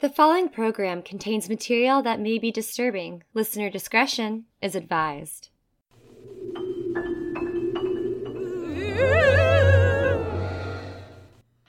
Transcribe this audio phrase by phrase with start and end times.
[0.00, 3.22] The following program contains material that may be disturbing.
[3.32, 5.48] Listener discretion is advised.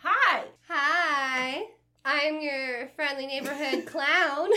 [0.03, 0.43] Hi.
[0.67, 1.63] Hi,
[2.03, 4.49] I'm your friendly neighborhood clown,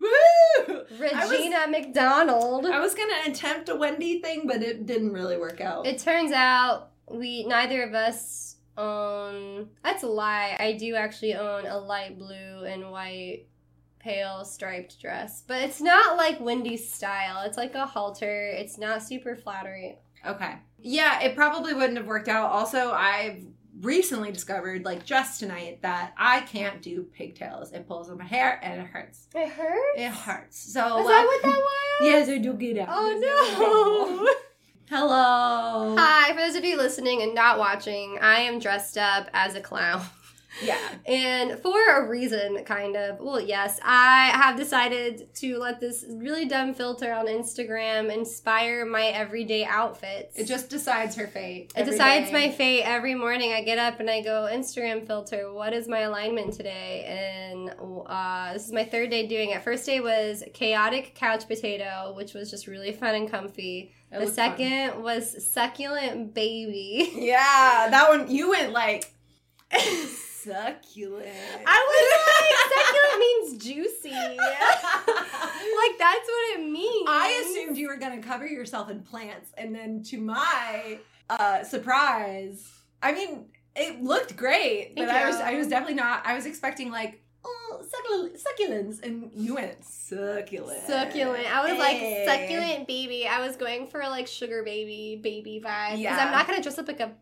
[0.00, 0.84] Woo!
[0.98, 2.66] Regina McDonald.
[2.66, 5.86] I was gonna attempt a Wendy thing, but it didn't really work out.
[5.86, 9.68] It turns out we neither of us own.
[9.82, 10.56] That's a lie.
[10.58, 13.46] I do actually own a light blue and white
[13.98, 17.42] pale striped dress, but it's not like Wendy's style.
[17.44, 18.48] It's like a halter.
[18.48, 19.96] It's not super flattering.
[20.26, 20.56] okay.
[20.78, 22.50] Yeah, it probably wouldn't have worked out.
[22.52, 23.42] Also, I've
[23.80, 27.72] recently discovered, like just tonight, that I can't do pigtails.
[27.72, 29.26] It pulls on my hair and it hurts.
[29.34, 29.96] It hurts.
[29.96, 30.72] It hurts.
[30.72, 31.82] So Is uh, that what that was?
[32.02, 32.88] Yes, I do get out.
[32.90, 34.32] Oh no.
[34.88, 35.96] Hello.
[35.98, 39.60] Hi, for those of you listening and not watching, I am dressed up as a
[39.60, 40.00] clown.
[40.62, 40.78] Yeah.
[41.06, 43.20] And for a reason, kind of.
[43.20, 49.06] Well, yes, I have decided to let this really dumb filter on Instagram inspire my
[49.06, 50.38] everyday outfits.
[50.38, 51.72] It just decides her fate.
[51.76, 52.32] it decides day.
[52.32, 53.52] my fate every morning.
[53.52, 55.52] I get up and I go Instagram filter.
[55.52, 57.04] What is my alignment today?
[57.06, 57.74] And
[58.06, 59.62] uh, this is my third day doing it.
[59.62, 63.92] First day was chaotic couch potato, which was just really fun and comfy.
[64.10, 64.56] It the looked fun.
[64.56, 67.12] second was succulent baby.
[67.16, 69.12] Yeah, that one you went like
[70.46, 71.26] succulent.
[71.66, 72.04] I was
[72.40, 74.10] like, succulent means juicy.
[74.36, 77.08] like that's what it means.
[77.08, 82.70] I assumed you were gonna cover yourself in plants, and then to my uh, surprise,
[83.02, 85.36] I mean, it looked great, but I was.
[85.36, 86.24] I was definitely not.
[86.26, 90.80] I was expecting like oh succul- succulents, and you went succulent.
[90.86, 91.46] succulent.
[91.54, 93.26] I was like succulent baby.
[93.26, 96.24] I was going for like sugar baby baby vibe because Yeah.
[96.24, 97.12] I'm not gonna dress up like a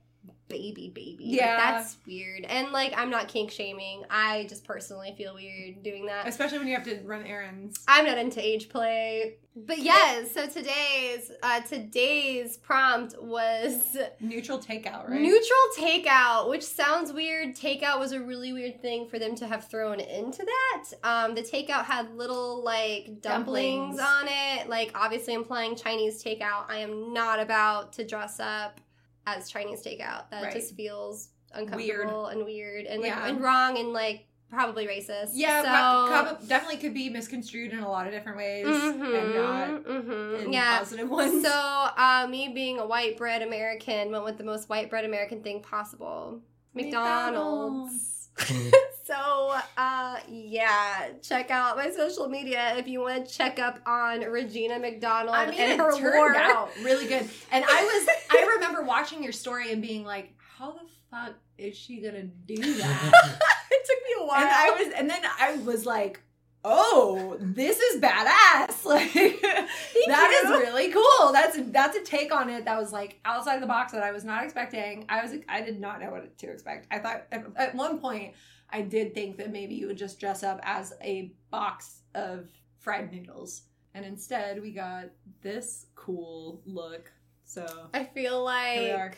[0.58, 1.16] baby baby.
[1.30, 1.56] Like, Yeah.
[1.56, 2.44] that's weird.
[2.44, 4.04] And like I'm not kink shaming.
[4.10, 6.26] I just personally feel weird doing that.
[6.28, 7.84] especially when you have to run errands.
[7.88, 9.34] I'm not into age play.
[9.56, 15.20] But yes, so today's uh today's prompt was Neutral takeout, right?
[15.20, 17.54] Neutral takeout, which sounds weird.
[17.54, 20.84] Takeout was a really weird thing for them to have thrown into that.
[21.04, 24.00] Um, the takeout had little like dumplings, Dumplings.
[24.00, 26.64] on it, like obviously implying Chinese takeout.
[26.68, 28.80] I am not about to dress up
[29.26, 30.30] as Chinese takeout.
[30.30, 30.52] That Right.
[30.52, 33.26] just feels uncomfortable and weird and like, Yeah.
[33.26, 35.30] and wrong and like probably racist.
[35.34, 35.68] Yeah, so,
[36.10, 39.84] prob- prob- definitely could be misconstrued in a lot of different ways, and not Mhm,
[39.84, 40.44] mhm.
[40.44, 40.78] in yeah.
[40.78, 41.42] positive ones.
[41.44, 45.42] So, uh, me being a white bread American went with the most white bread American
[45.42, 46.40] thing possible
[46.74, 48.28] McDonald's.
[49.04, 54.20] so, uh, yeah, check out my social media if you want to check up on
[54.20, 56.34] Regina McDonald I mean, and it her turned war.
[56.34, 57.28] out really good.
[57.52, 61.76] And I was, I remember watching your story and being like, how the fuck is
[61.76, 63.38] she gonna do that?
[63.70, 64.40] it took me a while.
[64.40, 66.20] and I was, and then I was like,
[66.64, 68.84] oh, this is badass.
[68.84, 70.58] Like that is you.
[70.58, 71.32] really cool.
[71.32, 74.24] That's that's a take on it that was like outside the box that I was
[74.24, 75.06] not expecting.
[75.08, 76.86] I was, I did not know what to expect.
[76.90, 78.34] I thought at, at one point
[78.74, 82.48] I did think that maybe you would just dress up as a box of
[82.80, 83.62] fried noodles.
[83.94, 85.04] And instead, we got
[85.42, 87.12] this cool look.
[87.44, 87.64] So
[87.94, 89.16] I feel like.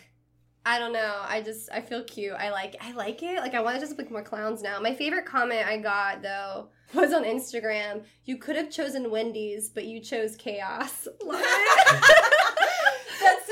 [0.66, 1.22] I don't know.
[1.22, 2.34] I just I feel cute.
[2.34, 3.38] I like I like it.
[3.38, 4.78] Like I want to just look more clowns now.
[4.78, 8.02] My favorite comment I got though was on Instagram.
[8.26, 11.08] You could have chosen Wendy's, but you chose chaos.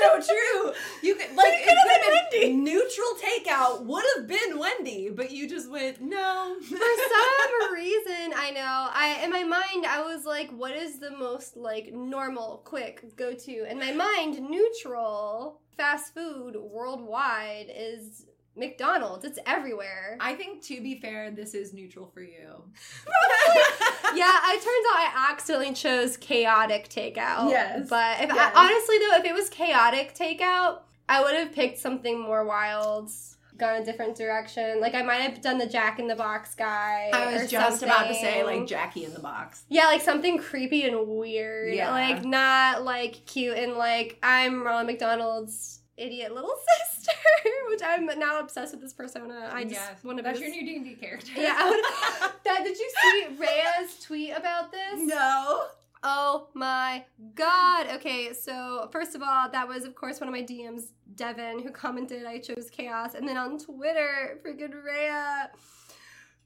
[0.07, 0.27] Love it.
[0.27, 0.73] That's so true.
[1.01, 5.47] You could like It been could've been neutral takeout would have been Wendy, but you
[5.49, 6.57] just went no.
[6.61, 8.89] For some reason, I know.
[8.93, 13.33] I in my mind I was like, what is the most like normal, quick go
[13.33, 13.71] to?
[13.71, 19.25] In my mind, neutral fast food worldwide is McDonald's.
[19.25, 20.17] It's everywhere.
[20.19, 22.63] I think to be fair, this is neutral for you.
[24.15, 27.49] yeah, it turns out I accidentally chose chaotic takeout.
[27.49, 27.87] Yes.
[27.89, 28.51] But if Yes.
[28.55, 33.11] I, honestly though, if it was chaotic takeout, I would have picked something more wild,
[33.57, 34.81] gone a different direction.
[34.81, 37.09] Like I might have done the Jack in the Box guy.
[37.13, 39.63] I was just about to say like Jackie in the Box.
[39.69, 41.73] Yeah, like something creepy and weird.
[41.73, 41.91] Yeah.
[41.91, 46.55] Like not like cute and like I'm Ronald McDonald's idiot little
[46.93, 47.11] sister,
[47.69, 49.49] which I'm now obsessed with this persona.
[49.53, 50.03] I just Yes.
[50.03, 51.31] want to That's your new D and D character.
[51.35, 51.53] Yeah,
[52.43, 54.99] that did you see Rhea's tweet about this?
[54.99, 55.63] no.
[56.07, 57.03] Oh my
[57.33, 57.87] god.
[57.95, 61.71] Okay, so first of all, that was of course one of my DMs, Devin, who
[61.71, 63.15] commented I chose chaos.
[63.15, 65.49] And then on Twitter, freaking Rhea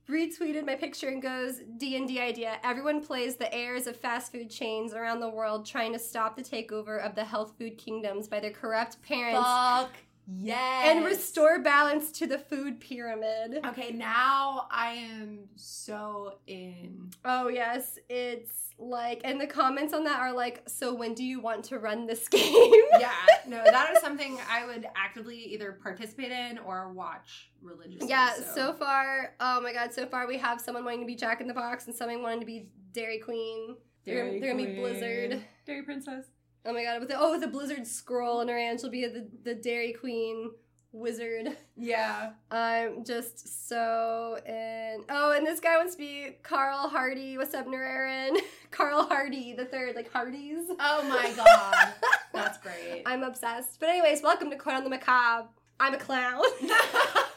[0.09, 2.57] retweeted my picture and goes, D&D idea.
[2.63, 6.41] Everyone plays the heirs of fast food chains around the world trying to stop the
[6.41, 9.91] takeover of the health food kingdoms by their corrupt parents Fuck
[10.31, 10.96] Yes.
[10.96, 13.60] and restore balance to the food pyramid.
[13.66, 17.10] Okay, now I am so in.
[17.26, 21.42] Oh yes, it's like, and the comments on that are like, so when do you
[21.42, 22.72] want to run this game?
[23.00, 23.12] Yeah,
[23.48, 28.08] no, that is something I would actively either participate in or watch religiously.
[28.08, 28.74] Yeah, so.
[28.74, 31.54] far, oh my god, so far we have someone wanting to be Jack in the
[31.54, 33.76] Box and someone wanting to be Dairy Queen.
[34.06, 35.44] They're, they're gonna be Blizzard.
[35.66, 36.26] Dairy Princess.
[36.65, 39.06] Oh my god, with the, oh with the Blizzard scroll in her hand, she'll be
[39.07, 40.51] the the Dairy Queen
[40.91, 41.56] wizard.
[41.77, 42.31] Yeah.
[42.51, 45.03] I'm just so in.
[45.09, 47.38] Oh, and this guy wants to be Carl Hardy.
[47.38, 48.38] What's up, Nararin?
[48.71, 50.65] Carl Hardy, the third, like Hardee's.
[50.79, 51.94] Oh my god.
[52.33, 53.03] That's great.
[53.06, 53.79] I'm obsessed.
[53.79, 55.47] But anyways, welcome to Coin on the Macabre.
[55.79, 56.41] I'm a clown.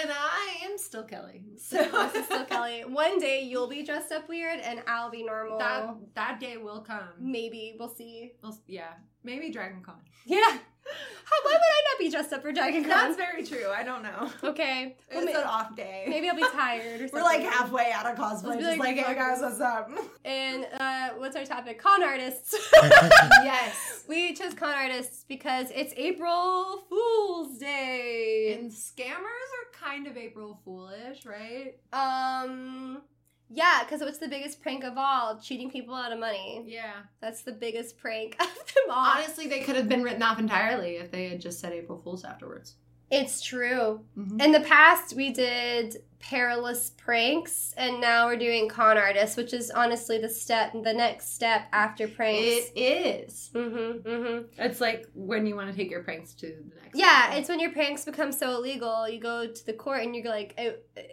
[0.00, 1.42] and I am still Kelly.
[1.56, 1.76] So
[2.12, 2.82] this is still Kelly.
[2.86, 5.58] One day you'll be dressed up weird and I'll be normal.
[5.58, 7.08] that that day will come.
[7.20, 8.32] Maybe we'll see.
[8.42, 8.94] We'll, yeah,
[9.24, 10.00] maybe Dragon Con.
[10.26, 10.58] Yeah.
[10.84, 12.90] How, why would I not be dressed up for Dragon Con?
[12.90, 13.70] That's very true.
[13.70, 14.30] I don't know.
[14.44, 14.96] okay.
[15.10, 16.04] Well, It's may- an off day.
[16.08, 17.10] maybe I'll be tired or something.
[17.12, 18.58] We're like halfway out of cosplay.
[18.58, 19.90] Just like- like, hey guys, what's up?
[20.24, 21.78] And uh, what's our topic?
[21.80, 22.54] Con artists.
[23.44, 24.04] yes.
[24.08, 28.56] we chose con artists because it's April Fool's Day.
[28.58, 31.74] And scammers are kind of April Foolish, right?
[31.92, 33.02] Um,
[33.54, 35.38] yeah, because what's the biggest prank of all?
[35.38, 36.64] Cheating people out of money.
[36.66, 36.94] Yeah.
[37.20, 39.16] That's the biggest prank of them all.
[39.16, 42.24] Honestly, they could have been written off entirely if they had just said April Fools
[42.24, 42.76] afterwards.
[43.12, 44.00] It's true.
[44.16, 44.42] Mhm.
[44.42, 49.70] In the past, we did perilous pranks, and now we're doing con artists, which is
[49.70, 52.70] honestly the step, the next step after pranks.
[52.74, 53.50] It is.
[53.54, 54.62] mm-hmm, mm-hmm.
[54.62, 56.96] It's like when you want to take your pranks to the next.
[56.96, 57.38] Yeah, level.
[57.38, 60.54] it's when your pranks become so illegal, you go to the court and you're like,
[60.58, 60.72] "Oh,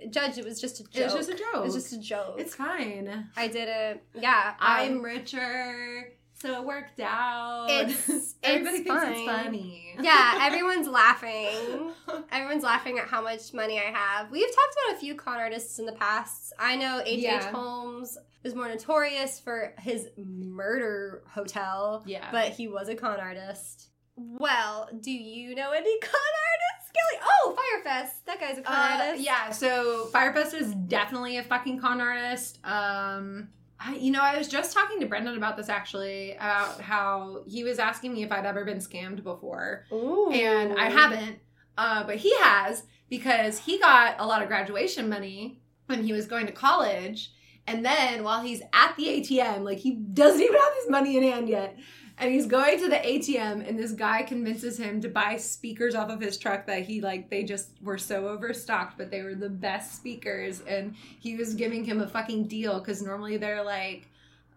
[0.10, 0.95] Judge, it was just a joke.
[0.95, 1.56] It was just a joke.
[1.56, 2.36] It was just a joke.
[2.38, 3.30] It's fine.
[3.36, 4.04] I did it.
[4.13, 7.68] Yeah, I'm um, richer, so it worked out.
[7.70, 9.14] It's- everybody it's thinks fine.
[9.14, 9.96] it's funny.
[10.02, 11.92] yeah, everyone's laughing.
[12.32, 14.32] Everyone's laughing at how much money I have.
[14.32, 16.54] We've talked about a few con artists in the past.
[16.58, 17.24] I know H.H.
[17.24, 17.52] Yeah.
[17.52, 22.30] Holmes is more notorious for his murder hotel, yeah.
[22.32, 23.88] but he was a con artist.
[24.16, 27.24] Well, do you know any con artists, Kelly?
[27.44, 28.26] Oh, Fyre Fest.
[28.26, 29.24] That guy's a con Uh, artist.
[29.26, 32.60] yeah, so Fyre Fest is definitely a fucking con artist.
[32.64, 37.44] Um, I, you know, I was just talking to Brendan about this actually, about how
[37.48, 40.30] he was asking me if I'd ever been scammed before, Ooh.
[40.31, 41.40] and I haven't,
[41.78, 46.26] uh, but he has because he got a lot of graduation money when he was
[46.26, 47.31] going to college,
[47.68, 51.24] and then while he's at the ATM, like he doesn't even have his money in
[51.24, 51.78] hand yet.
[52.19, 56.10] And he's going to the ATM, and this guy convinces him to buy speakers off
[56.10, 57.30] of his truck that he like.
[57.30, 61.86] They just were so overstocked, but they were the best speakers, and he was giving
[61.86, 64.10] him a fucking deal because normally they're like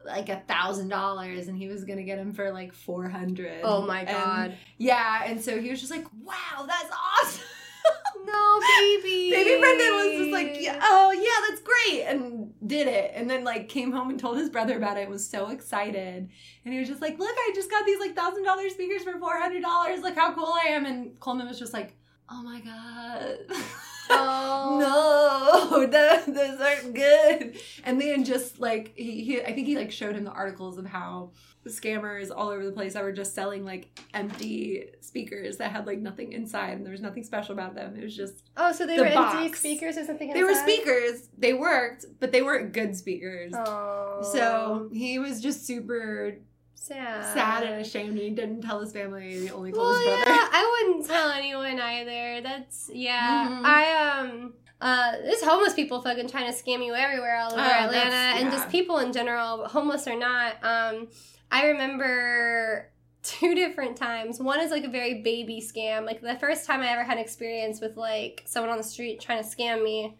[0.05, 3.61] like a thousand dollars, and he was gonna get him for like four hundred.
[3.63, 4.57] Oh my god.
[4.79, 7.45] Yeah, and so he was just like, "Wow, that's awesome."
[8.25, 9.31] No, baby.
[9.31, 13.45] Baby Brendan was just like, yeah, "Oh yeah, that's great," and did it, and then
[13.45, 15.09] like came home and told his brother about it.
[15.09, 16.29] Was so excited,
[16.65, 19.19] and he was just like, "Look, I just got these like thousand dollar speakers for
[19.19, 20.01] four hundred dollars.
[20.01, 21.97] Look how cool I am!" And Coleman was just like,
[22.29, 23.39] "Oh my god."
[24.11, 24.79] Oh.
[25.73, 27.57] no, th- those aren't good.
[27.85, 30.87] And then just like he, he, I think he like showed him the articles of
[30.87, 31.33] how
[31.67, 35.99] scammers all over the place that were just selling like empty speakers that had like
[36.01, 37.95] nothing inside and there was nothing special about them.
[37.97, 40.33] It was just Oh, so they The were empty speakers or something?
[40.33, 41.29] they were speakers.
[41.39, 43.53] They worked, but they weren't good speakers.
[43.57, 44.21] Oh.
[44.33, 46.37] So he was just super
[46.75, 47.33] sad.
[47.33, 48.19] sad and ashamed.
[48.19, 49.41] He didn't tell his family.
[49.43, 50.31] He only told Well, his brother.
[50.31, 52.41] yeah, I wouldn't tell anyone either.
[52.43, 53.49] That's yeah.
[53.49, 53.65] Mhm.
[53.65, 54.55] I um.
[54.81, 58.43] Uh, there's homeless people fucking trying to scam you everywhere all over Oh, Atlanta, that's-
[58.43, 60.55] and just people in general, homeless or not.
[60.65, 61.07] Um,
[61.53, 62.91] I remember
[63.23, 64.41] two different times.
[64.41, 66.05] One is like a very baby scam.
[66.07, 69.43] Like the first time I ever had experience with like someone on the street trying
[69.43, 70.17] to scam me,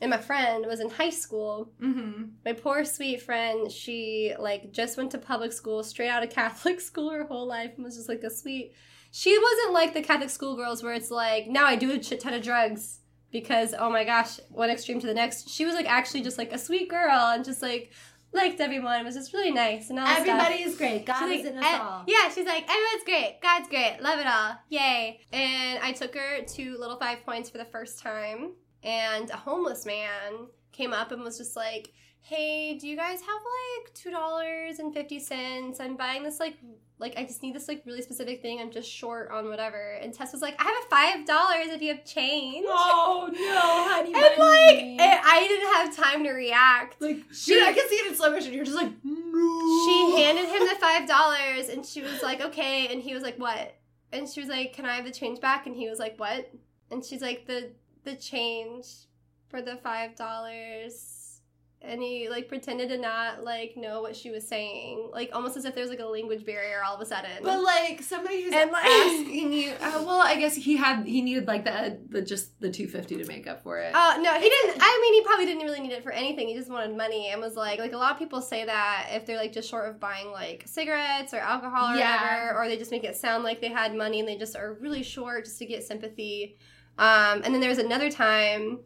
[0.00, 2.24] and my friend was in high school, Mm-hmm.
[2.44, 6.80] my poor sweet friend she like just went to public school straight out of catholic
[6.80, 8.72] school her whole life and was just like a sweet
[9.12, 12.18] she wasn't like the catholic school girls where it's like now i do a shit
[12.20, 12.98] ton of drugs
[13.30, 16.52] because oh my gosh one extreme to the next she was like actually just like
[16.52, 17.92] a sweet girl and just like
[18.32, 20.28] liked everyone it was just really nice and all that stuff.
[20.40, 21.04] Everybody is great.
[21.06, 22.04] God She's is like, in us "Eh," all.
[22.06, 23.38] Yeah, she's like, everyone's great.
[23.42, 23.98] God's great.
[24.00, 24.56] Love it all.
[24.68, 25.20] Yay.
[25.32, 28.52] And I took her to Little Five Points for the first time.
[28.82, 31.92] And a homeless man came up and was just like,
[32.22, 33.40] hey, do you guys have
[33.84, 35.80] like $2.50?
[35.80, 36.56] I'm buying this like,
[36.98, 38.60] like I just need this like really specific thing.
[38.60, 39.92] I'm just short on whatever.
[40.00, 42.64] And Tess was like, I have a $5 if you have change.
[42.68, 43.60] Oh no,
[43.90, 44.12] honey.
[44.14, 47.00] And like, and I didn't have time to react.
[47.02, 48.52] Like, She- dude, I can see it in slow motion.
[48.52, 49.86] You're just like, no.
[49.86, 52.88] She handed him the five dollars and she was like, okay.
[52.92, 53.74] And he was like, what?
[54.12, 56.50] and she was like, "Can I have the change back?" And he was like, "What?"
[56.90, 57.70] And she's like, "The
[58.04, 58.86] the change
[59.48, 61.11] for the five dollars."
[61.84, 65.64] And he like pretended to not like know what she was saying, like almost as
[65.64, 67.30] if there's like a language barrier all of a sudden.
[67.42, 71.22] But like somebody who's And, like- asking you, uh, well, I guess he had he
[71.22, 73.92] needed like the the just the two fifty to make up for it.
[73.94, 74.78] Oh no, he didn't.
[74.80, 76.46] I mean, he probably didn't really need it for anything.
[76.48, 79.26] He just wanted money and was like, like a lot of people say that if
[79.26, 82.22] they're like just short of buying like cigarettes or alcohol or Yeah.
[82.44, 84.74] whatever, or they just make it sound like they had money and they just are
[84.74, 86.56] really short just to get sympathy.
[86.98, 88.80] Um, and then there was another time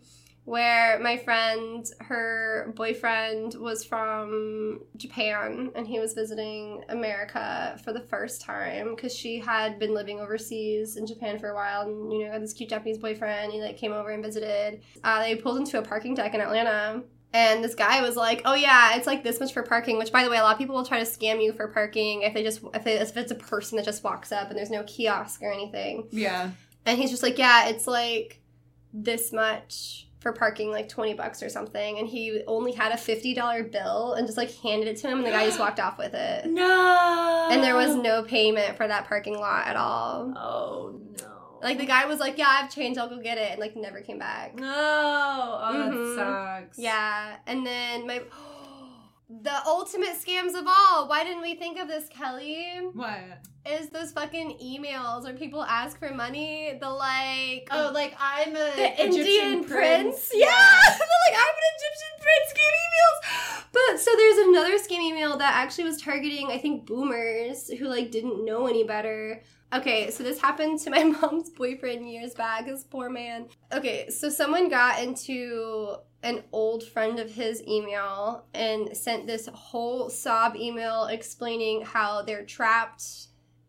[0.47, 8.01] where my friend, her boyfriend was from Japan and he was visiting America for the
[8.01, 12.25] first time because she had been living overseas in Japan for a while and you
[12.25, 13.53] know had this cute Japanese boyfriend.
[13.53, 14.83] He like came over and visited.
[15.03, 17.03] Uh, they pulled into a parking deck in Atlanta.
[17.33, 20.23] And this guy was like, "Oh yeah, it's like this much for parking." Which, by
[20.23, 22.45] the way, a lot of people will try to scam you for parking if they
[22.45, 25.43] just if, they, if it's a person that just walks up and there's no kiosk
[25.43, 26.07] or anything.
[26.13, 26.51] yeah.
[26.87, 28.41] And he's just like, yeah, it's like
[28.95, 31.99] this much for parking, like 20 bucks or something.
[31.99, 35.27] And he only had a $50 bill and just like handed it to him, and
[35.27, 36.47] the guy just walked off with it.
[36.47, 37.49] No.
[37.51, 40.33] And there was no payment for that parking lot at all.
[40.37, 41.59] Oh no.
[41.63, 43.77] Like the guy was like, yeah, I have change, I'll go get it, and like
[43.77, 44.57] never came back.
[44.57, 44.67] No.
[44.69, 46.17] Oh, Mhm.
[46.17, 46.79] that sucks.
[46.79, 47.37] Yeah.
[47.47, 48.23] And then my.
[49.29, 51.09] The ultimate scams of all.
[51.09, 52.79] Why didn't we think of this, Kelly?
[52.93, 53.19] What?
[53.69, 56.79] Is those fucking emails where people ask for money?
[56.81, 57.67] The like.
[57.73, 60.31] Oh, like I'm a the Egyptian Indian prince.
[60.33, 63.65] Yeah, like I'm an Egyptian prince scam emails.
[63.73, 68.13] But so there's another scam email that actually was targeting, I think, boomers who like
[68.13, 69.43] didn't know any better.
[69.73, 72.67] Okay, so this happened to my mom's boyfriend years back.
[72.67, 73.49] This poor man.
[73.73, 80.09] Okay, so someone got into an old friend of his email and sent this whole
[80.09, 83.29] sob email explaining how they're trapped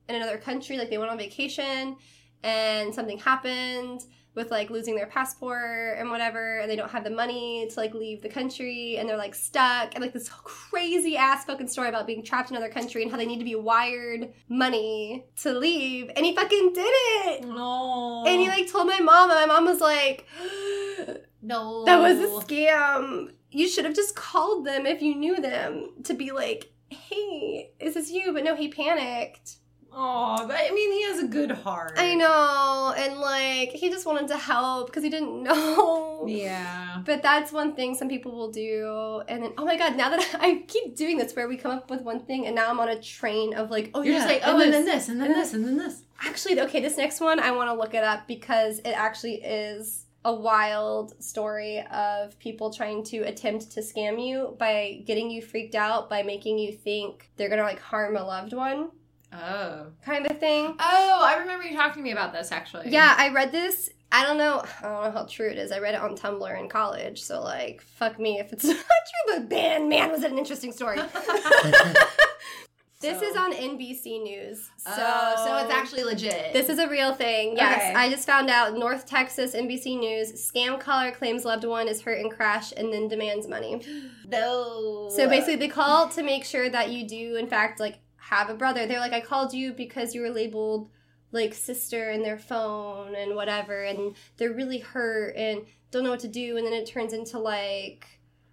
[0.10, 1.96] in another country, like they went on vacation
[2.44, 4.02] and something happened
[4.38, 7.96] with like losing their passport and whatever and they don't have the money to like
[7.96, 12.06] leave the country and they're like stuck and like this crazy ass fucking story about
[12.06, 16.12] being trapped in another country and how they need to be wired money to leave
[16.16, 18.24] and he fucking did it No.
[18.28, 20.28] and he like told my mom and my mom was like
[21.42, 21.84] no.
[21.86, 26.14] that was a scam you should have just called them if you knew them to
[26.14, 29.58] be like hey is this you but no he panicked
[30.00, 31.94] Oh, I mean, he has a good heart.
[31.98, 36.26] I know, and like he just wanted to help because he didn't know.
[36.28, 37.02] Yeah.
[37.04, 40.36] But that's one thing some people will do, and then oh my god, now that
[40.40, 42.90] I keep doing this, where we come up with one thing, and now I'm on
[42.90, 45.34] a train of like, oh You're yeah, just like, oh, and then this, and then
[45.34, 46.04] this, and then this.
[46.22, 50.06] Actually, okay, this next one I want to look it up because it actually is
[50.24, 55.74] a wild story of people trying to attempt to scam you by getting you freaked
[55.74, 58.90] out by making you think they're gonna like harm a loved one,
[59.34, 59.88] Oh.
[60.06, 60.76] kind of thing.
[60.80, 62.90] Oh, I remember you talking to me about this actually.
[62.90, 63.90] Yeah, I read this.
[64.12, 64.64] I don't know.
[64.80, 65.72] I don't know how true it is.
[65.74, 69.36] I read it on Tumblr in college, so like, fuck me if it's not true.
[69.36, 70.98] But man, man, was it an interesting story.
[73.02, 75.72] this So- is on NBC News, so So, so it's oh.
[75.72, 76.54] actually legit.
[76.54, 77.56] this is a real thing.
[77.58, 77.94] Yes, Okay.
[77.94, 78.78] I just found out.
[78.78, 83.08] North Texas NBC News scam caller claims loved one is hurt and crash and then
[83.10, 83.82] demands money.
[84.28, 85.10] no.
[85.16, 88.54] So basically, they call to make sure that you do, in fact, like have a
[88.54, 88.86] brother.
[88.86, 90.90] They're like, I called you because you were labeled
[91.32, 96.22] like sister in their phone and whatever, and they're really hurt and don't know what
[96.22, 96.58] to do.
[96.58, 98.06] And then it turns into like,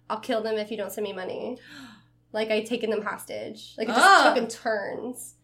[0.09, 1.57] I'll kill them if you don't send me money.
[2.33, 3.75] Like I taken them hostage.
[3.77, 4.23] Like it just Ah.
[4.25, 5.35] fucking turns.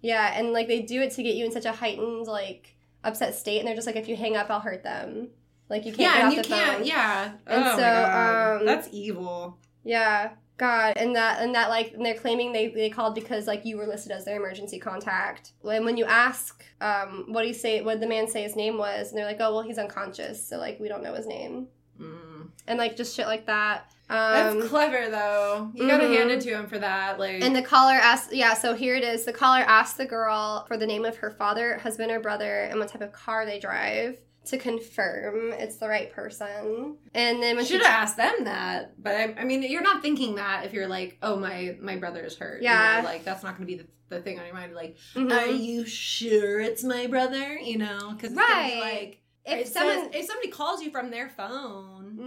[0.00, 3.34] Yeah, and like they do it to get you in such a heightened like upset
[3.34, 5.28] state, and they're just like, if you hang up, I'll hurt them.
[5.68, 6.78] Like you can't yeah, get and off you the can't.
[6.78, 6.86] phone.
[6.86, 7.32] Yeah.
[7.46, 8.60] And oh so, my God.
[8.60, 9.58] um, that's evil.
[9.84, 10.30] Yeah,
[10.60, 13.76] God, and that and that like and they're claiming they they called because like you
[13.76, 15.52] were listed as their emergency contact.
[15.68, 17.80] And when you ask, um, what do you say?
[17.82, 19.08] What the man say his name was?
[19.08, 21.66] And they're like, oh well, he's unconscious, so like we don't know his name,
[22.00, 22.48] Mm.
[22.66, 23.90] and like just shit like that.
[24.08, 25.70] That's Um, clever though.
[25.74, 26.16] You gotta mhm.
[26.16, 27.18] hand it to him for that.
[27.18, 29.24] Like, and the caller asked, yeah, so here it is.
[29.24, 32.80] The caller asked the girl for the name of her father, husband, or brother, and
[32.80, 36.96] what type of car they drive to confirm it's the right person.
[37.14, 39.00] And then when she should have asked them that.
[39.02, 42.36] But I, I mean, you're not thinking that if you're like, oh my my brother's
[42.36, 42.62] hurt.
[42.62, 43.00] you Yeah.
[43.02, 44.74] know, like that's not gonna be the, the thing on your mind.
[44.74, 45.32] Like, Mhm.
[45.32, 47.56] are you sure it's my brother?
[47.58, 48.78] You know, because Right.
[48.80, 52.18] like if someone says- if somebody calls you from their phone.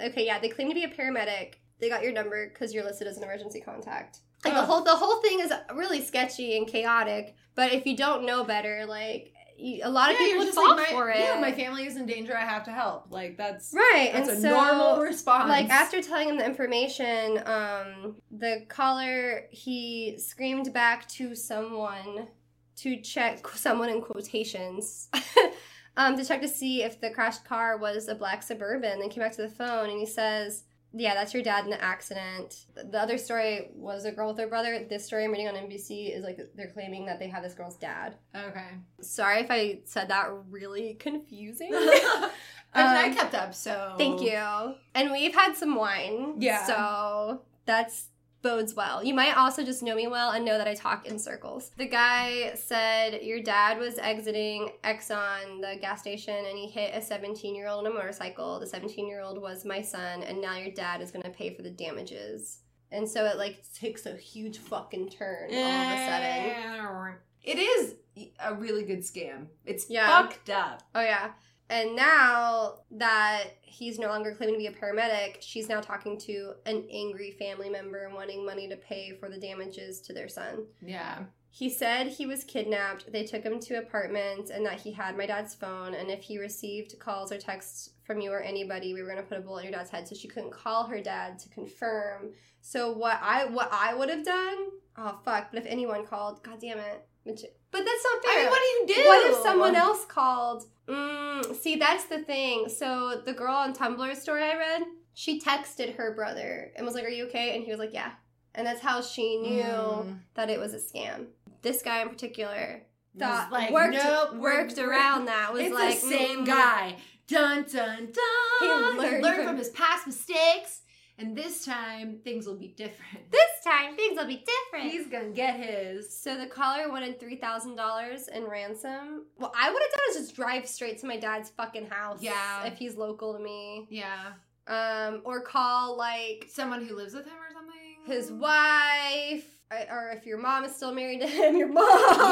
[0.00, 1.54] Mm, okay, yeah, they claim to be a paramedic.
[1.80, 4.18] They got your number because you're listed as an emergency contact.
[4.44, 7.34] Like the whole the whole thing is really sketchy and chaotic.
[7.54, 10.56] But if you don't know better, like you, a lot of Yeah, people would just
[10.56, 11.18] fall like, my, for it.
[11.18, 12.36] Yeah, my family is in danger.
[12.36, 13.06] I have to help.
[13.10, 15.48] Like that's right, that's and a so normal response.
[15.48, 22.28] like after telling him the information, um, the caller he screamed back to someone
[22.76, 25.08] to check someone in quotations.
[25.96, 29.00] um, to check to see if the crashed car was a black suburban.
[29.00, 31.82] Then came back to the phone and he says, "Yeah, that's your dad in the
[31.82, 34.84] accident." The other story was a girl with her brother.
[34.88, 37.76] This story I'm reading on NBC is like they're claiming that they have this girl's
[37.76, 38.16] dad.
[38.34, 38.68] Okay.
[39.00, 41.70] Sorry if I said that really confusing.
[41.74, 42.30] I,
[42.74, 44.74] mean, I Um, kept up, so Thank you.
[44.94, 46.34] And we've had some wine.
[46.38, 46.64] Yeah.
[46.66, 48.08] So that's
[48.42, 49.02] bodes well.
[49.02, 51.70] You might also just know me well and know that I talk in circles.
[51.76, 57.02] The guy said your dad was exiting Exxon, the gas station, and he hit a
[57.02, 58.60] 17 year old on a motorcycle.
[58.60, 61.54] The 17 year old was my son, and now your dad is going to pay
[61.54, 62.60] for the damages.
[62.90, 67.14] And so it like takes a huge fucking turn all of a sudden.
[67.42, 67.94] It is
[68.40, 69.46] a really good scam.
[69.64, 70.06] It's Yeah.
[70.08, 70.82] fucked up.
[70.94, 71.30] Oh yeah.
[71.70, 76.52] And now that he's no longer claiming to be a paramedic, she's now talking to
[76.64, 80.64] an angry family member wanting money to pay for the damages to their son.
[80.80, 81.24] Yeah.
[81.50, 83.10] He said he was kidnapped.
[83.10, 86.38] They took him to apartments, and that he had my dad's phone and if he
[86.38, 89.60] received calls or texts from you or anybody, we were going to put a bullet
[89.60, 92.30] in your dad's head so she couldn't call her dad to confirm.
[92.60, 94.68] So what I what I would have done?
[94.96, 97.06] Oh fuck, but if anyone called, god damn it.
[97.24, 98.38] But that's not fair.
[98.38, 99.08] I mean, what do you do?
[99.08, 100.64] What if someone else called?
[100.88, 102.68] Mm, see, that's the thing.
[102.68, 104.82] So the girl on Tumblr story I read,
[105.14, 108.12] she texted her brother and was like, "Are you okay?" And he was like, "Yeah."
[108.54, 110.18] And that's how she knew Mm.
[110.34, 111.26] that it was a scam.
[111.62, 112.82] This guy in particular
[113.18, 115.52] thought like, worked nope, worked around that.
[115.52, 116.96] Was like the same mm, guy.
[117.26, 118.60] Dun dun dun.
[118.60, 120.80] He learned from, from- his past mistakes,
[121.18, 123.18] and this time things will be different.
[123.30, 124.90] This time things will be different.
[124.92, 126.16] He's gonna get his.
[126.16, 129.26] So the caller wanted three thousand dollars in ransom.
[129.36, 132.22] What I would have done is just drive straight to my dad's fucking house.
[132.22, 132.64] Yeah.
[132.64, 133.86] if he's local to me.
[133.90, 134.32] Yeah,
[134.68, 137.96] Um, or call like someone who lives with him or something.
[138.06, 141.84] his wife, or- or if your mom is still married to him, your mom.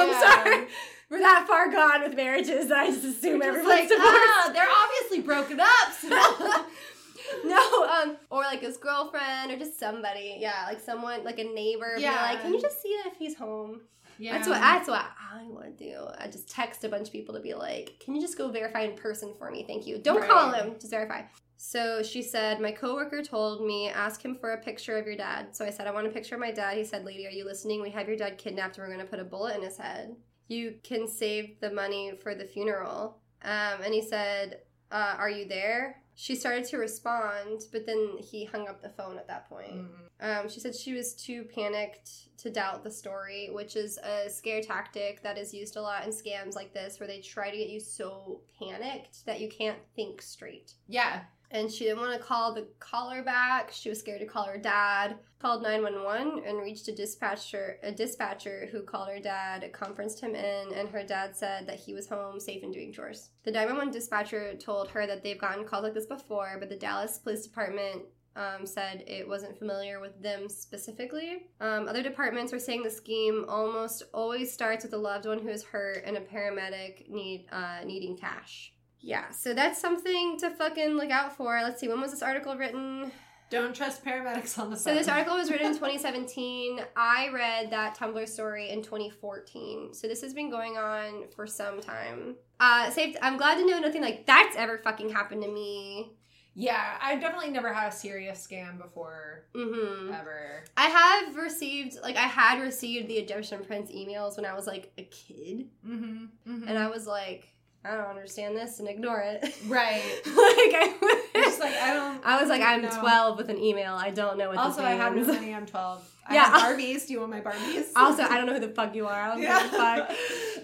[0.09, 0.21] Yeah.
[0.21, 0.67] Sorry,
[1.11, 4.11] we're that far gone with marriages that I just assume Just everyone's like, divorced.
[4.15, 5.93] ah, they're obviously broken up.
[6.01, 6.65] So.
[7.45, 10.37] no, um, or like his girlfriend, or just somebody.
[10.39, 11.97] Yeah, like someone, like a neighbor.
[11.99, 13.83] Yeah, like, can you just see if he's home?
[14.19, 16.07] yeah, That's what that's what I would do.
[16.19, 18.83] I just text a bunch of people to be like, "Can you just go verify
[18.83, 19.65] in person for me?
[19.67, 19.99] Thank you.
[19.99, 21.23] Don't call him, just verify."
[21.59, 25.55] So she said, "My coworker told me ask him for a picture of your dad."
[25.57, 27.45] So I said, "I want a picture of my dad." He said, "Lady, are you
[27.45, 27.83] listening?
[27.83, 30.17] We have your dad kidnapped, and we're going to put a bullet in his head.
[30.49, 34.61] You can save the money for the funeral." Um, and he said,
[34.91, 39.19] uh, "Are you there?" She started to respond, but then he hung up the phone
[39.19, 39.85] at that point.
[40.21, 40.41] Mm.
[40.41, 44.63] Um, she said she was too panicked to doubt the story, which is a scare
[44.63, 47.69] tactic that is used a lot in scams like this, where they try to get
[47.69, 50.73] you so panicked that you can't think straight.
[50.89, 53.71] Yeah, And she didn't want to call the caller back.
[53.73, 55.17] She was scared to call her dad.
[55.39, 60.73] Called 911 and reached a dispatcher, a dispatcher who called her dad, conferenced him in,
[60.73, 63.31] and her dad said that he was home, safe and doing chores.
[63.45, 67.19] The 911 dispatcher told her that they've gotten calls like this before, but the Dallas
[67.19, 68.03] Police Department
[68.37, 71.49] um, said it wasn't familiar with them specifically.
[71.61, 75.49] Um, other departments were saying the scheme almost always starts with a loved one who
[75.49, 78.73] is hurt and a paramedic need uh, needing cash.
[79.07, 81.61] Yeah, so that's something to fucking look out for.
[81.63, 83.13] Let's see, when was this article written?
[83.49, 84.91] don't trust paramedics on the side.
[84.91, 86.81] So this article was written in 2017.
[86.97, 89.95] I read that Tumblr story in 2014.
[89.95, 92.35] So this has been going on for some time.
[92.59, 93.17] Uh, saved.
[93.23, 96.11] I'm glad to know nothing like that's ever fucking happened to me.
[96.57, 100.13] Yeah, I've definitely never had a serious scam before, Mm-hmm.
[100.13, 100.65] ever.
[100.77, 104.91] I have received, like, I had received the Egyptian Prince emails when I was like
[104.99, 106.25] a kid, Mm-hmm.
[106.51, 106.67] mm-hmm.
[106.67, 107.47] and I was like,
[107.87, 109.43] I don't understand this, and ignore it.
[109.67, 110.03] right.
[110.27, 112.21] like I was Just like I don't.
[112.25, 112.91] I was like, I'm know.
[113.01, 113.95] 12 with an email.
[113.95, 115.55] I don't know what Also, this I have no money.
[115.55, 116.13] I'm 12.
[116.29, 116.45] I Yeah.
[116.45, 117.07] have Barbies.
[117.07, 117.87] Do you want my Barbies?
[117.95, 119.21] also, I don't know who the fuck you are.
[119.23, 119.63] I don't Yeah.
[119.63, 120.11] give a fuck.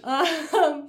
[0.04, 0.88] Um,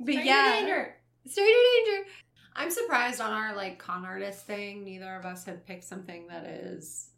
[0.00, 0.94] but Stranger yeah, danger.
[1.26, 1.52] stranger
[1.86, 2.08] danger.
[2.56, 4.84] I'm surprised on our like con artist thing.
[4.84, 7.08] Neither of us have picked something that is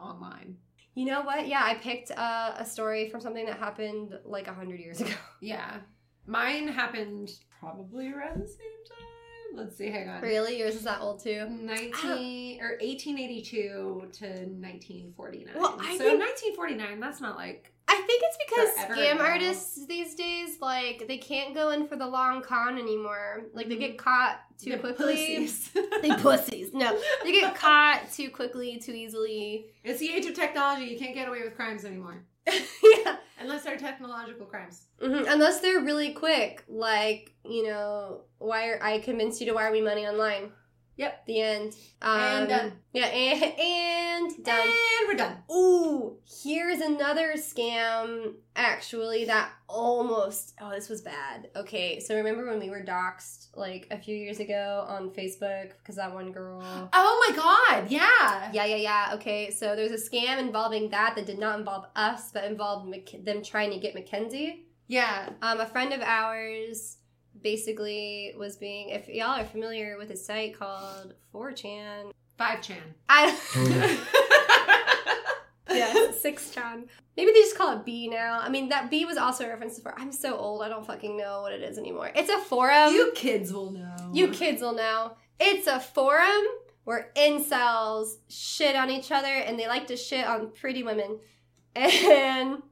[0.00, 0.56] online.
[0.94, 1.46] You know what?
[1.46, 5.10] Yeah, I picked uh, a story from something that happened like a hundred years ago.
[5.40, 5.76] Yeah,
[6.26, 7.30] mine happened
[7.62, 9.54] probably around the same time.
[9.54, 9.90] Let's see.
[9.90, 10.22] Hang on.
[10.22, 10.58] really?
[10.58, 11.46] Yours is that old too?
[11.48, 15.54] 19 or 1882 to 1949.
[15.54, 17.00] Well, I so think- 1949.
[17.00, 19.24] That's not like I think it's because scam ago.
[19.24, 23.42] artists these days, like, they can't go in for the long con anymore.
[23.52, 24.08] Like, they get mm-hmm.
[24.08, 25.14] caught too the quickly.
[25.14, 25.70] pussies.
[26.00, 26.72] They pussies.
[26.72, 29.66] No, they get caught too quickly, too easily.
[29.84, 30.86] It's the age of technology.
[30.86, 32.24] You can't get away with crimes anymore
[32.82, 33.16] yeah.
[33.40, 34.86] unless they're technological crimes.
[35.00, 38.78] hmm Unless they're really quick, like you know, wire.
[38.82, 40.52] I convinced you to wire me money online.
[40.96, 41.26] Yep.
[41.26, 41.76] The end.
[42.02, 42.72] Um, And done.
[42.92, 44.60] Yeah, and, and done.
[44.68, 45.36] And we're done.
[45.50, 51.48] Ooh, here's another scam actually that almost oh this was bad.
[51.56, 55.96] Okay, so remember when we were doxxed like a few years ago on Facebook because
[55.96, 56.60] that one girl
[56.92, 58.50] Oh my god, yeah.
[58.52, 59.10] Yeah, yeah, yeah.
[59.14, 63.24] Okay, so there's a scam involving that that did not involve us, but involved Mac-
[63.24, 64.66] them trying to get Mackenzie.
[64.88, 65.30] Yeah.
[65.40, 66.98] Um, a friend of ours
[67.42, 72.78] basically was being, if y'all are familiar with a site called 4chan, Five chan.
[73.08, 73.98] I
[75.70, 76.86] yeah, six chan.
[77.16, 78.40] Maybe they just call it B now.
[78.40, 79.94] I mean, that B was also a reference to.
[79.96, 82.10] I'm so old, I don't fucking know what it is anymore.
[82.14, 82.92] It's a forum.
[82.94, 84.10] you kids will know.
[84.12, 85.12] You kids will know.
[85.38, 86.42] It's a forum
[86.84, 91.20] where incels shit on each other and they like to shit on pretty women.
[91.76, 92.62] And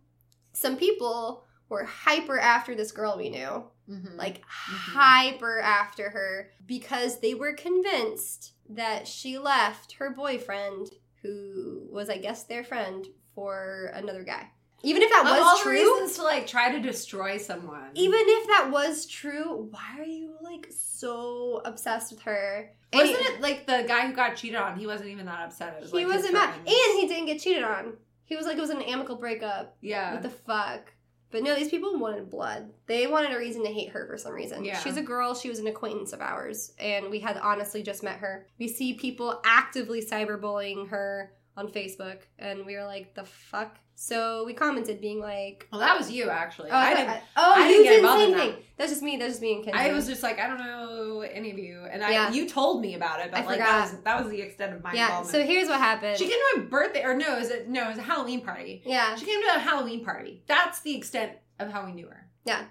[0.52, 3.69] some people were hyper after this girl we knew.
[3.90, 4.16] Mhm.
[4.16, 10.90] Like hyper after her because they were convinced that she left her boyfriend,
[11.22, 14.50] who was, I guess, their friend, for another guy.
[14.83, 17.90] Even if that Of was all true, reasons to like try to destroy someone.
[17.94, 22.70] even if that was true, why are you like so obsessed with her?
[22.92, 24.79] And wasn't it like the guy who got cheated on?
[24.79, 25.74] He wasn't even that upset.
[25.76, 27.94] It was He like wasn't mad, and he didn't get cheated on.
[28.24, 29.76] He was like it was an amicable breakup.
[29.83, 30.12] yeah.
[30.14, 30.92] What the fuck?
[31.31, 32.73] But no, these people wanted blood.
[32.87, 34.64] They wanted a reason to hate her for some reason.
[34.64, 34.79] Yeah.
[34.79, 35.35] She's a girl.
[35.35, 38.47] She was an acquaintance of ours, and we had honestly just met her.
[38.59, 44.44] We see people actively cyberbullying her on Facebook, and we were like, "The fuck." So
[44.46, 46.70] we commented, being like, well, that was you actually.
[46.70, 47.06] "Oh, I I didn't.
[47.10, 48.42] thought- oh, I you didn't get didn't involved say in that.
[48.44, 49.16] anything." That's just me.
[49.18, 49.78] That's just me and Kenzie.
[49.78, 52.30] I was just like, I don't know any of you, and I Yeah.
[52.32, 53.66] you told me about it, but I like forgot.
[53.66, 55.06] that was that was the extent of my yeah.
[55.06, 55.32] involvement.
[55.32, 56.16] So here's what happened.
[56.18, 58.40] she came to my birthday, or no, it was a, no, it was a Halloween
[58.42, 58.82] party.
[58.86, 59.14] yeah.
[59.16, 60.42] She came to a Halloween party.
[60.46, 62.26] That's the extent of how we knew her.
[62.44, 62.64] Yeah,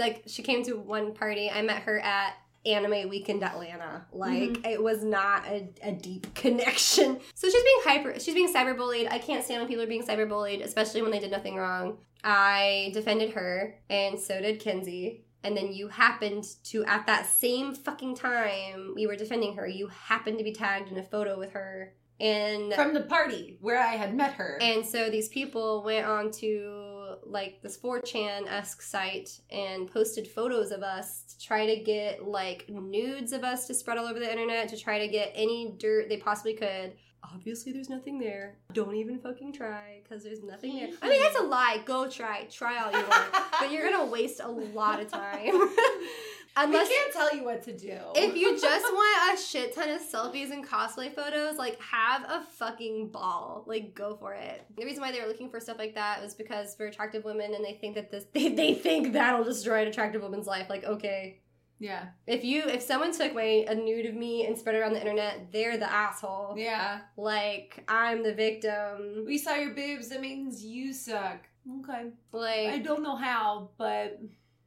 [0.00, 1.48] like she came to one party.
[1.48, 2.34] I met her at
[2.64, 4.06] Anime Weekend Atlanta.
[4.12, 4.64] Like mm-hmm.
[4.64, 7.20] it was not a, a deep connection.
[7.34, 8.20] So she's being hyper.
[8.20, 9.10] She's being cyberbullied.
[9.10, 11.98] I can't stand when people are being cyberbullied, especially when they did nothing wrong.
[12.24, 15.24] I defended her, and so did Kenzie.
[15.44, 19.88] And then you happened to, at that same fucking time we were defending her, you
[19.88, 21.94] happened to be tagged in a photo with her.
[22.20, 24.56] And From the party where I had met her.
[24.60, 26.91] and so these people went on to
[27.24, 32.68] like this 4chan esque site and posted photos of us to try to get like
[32.68, 36.08] nudes of us to spread all over the internet to try to get any dirt
[36.08, 36.94] they possibly could.
[37.32, 38.56] Obviously, there's nothing there.
[38.72, 40.88] Don't even fucking try because there's nothing there.
[41.00, 41.80] I mean, that's a lie.
[41.84, 42.46] Go try.
[42.50, 43.32] Try all you want.
[43.60, 45.52] but you're gonna waste a lot of time.
[46.56, 47.96] Unless can't tell you what to do.
[48.14, 52.42] if you just want a shit ton of selfies and cosplay photos, like have a
[52.58, 53.64] fucking ball.
[53.66, 54.64] Like go for it.
[54.76, 57.54] The reason why they were looking for stuff like that was because for attractive women
[57.54, 60.68] and they think that this they, they think that'll destroy an attractive woman's life.
[60.68, 61.40] Like, okay.
[61.78, 64.92] yeah, If you if someone took my a nude of me and spread it around
[64.92, 66.54] the internet, they're the asshole.
[66.58, 67.00] yeah.
[67.16, 69.24] Like I'm the victim.
[69.26, 70.10] We saw your boobs.
[70.10, 71.40] That means you suck.
[71.80, 72.10] Okay.
[72.30, 74.20] Like I don't know how, but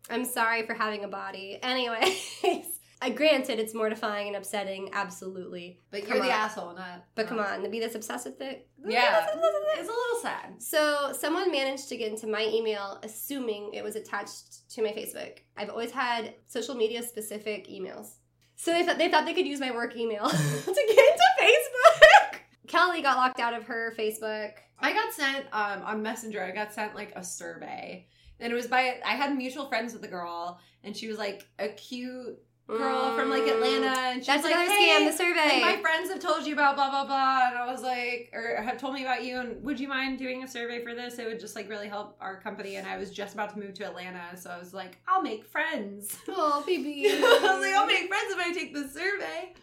[0.10, 1.60] I'm sorry for having a body.
[1.63, 2.80] Anyways.
[3.02, 5.80] I granted it's mortifying and upsetting, absolutely.
[5.91, 7.06] but Come you're the asshole, not.
[7.13, 8.68] But come on, to be this obsessed with it.
[8.84, 9.28] Yeah,
[9.78, 10.62] it's a little sad.
[10.62, 15.39] So someone managed to get into my email assuming it was attached to my Facebook.
[15.58, 18.15] I've always had social media specific emails.
[18.56, 22.39] So they thought they thought they could use my work email to get into Facebook.
[22.68, 24.52] Kelly got locked out of her Facebook.
[24.80, 26.44] I got sent um, on Messenger.
[26.44, 28.08] I got sent like a survey,
[28.39, 31.48] and it was by I had mutual friends with the girl, and she was like
[31.60, 34.41] a cute girl from like Atlanta, and she Mm.
[34.41, 35.62] That's was like, "Hey, scam, the survey.
[35.62, 38.62] Like my friends have told you about blah blah blah, and I was like, or
[38.62, 41.19] have told me about you, and would you mind doing a survey for this?
[41.19, 42.78] It would just like really help our company.
[42.78, 45.45] And I was just about to move to Atlanta, so I was like, I'll make
[45.45, 46.17] friends.
[46.30, 47.06] oh, baby.
[47.10, 49.54] I was like, I'll make friends if I take the survey.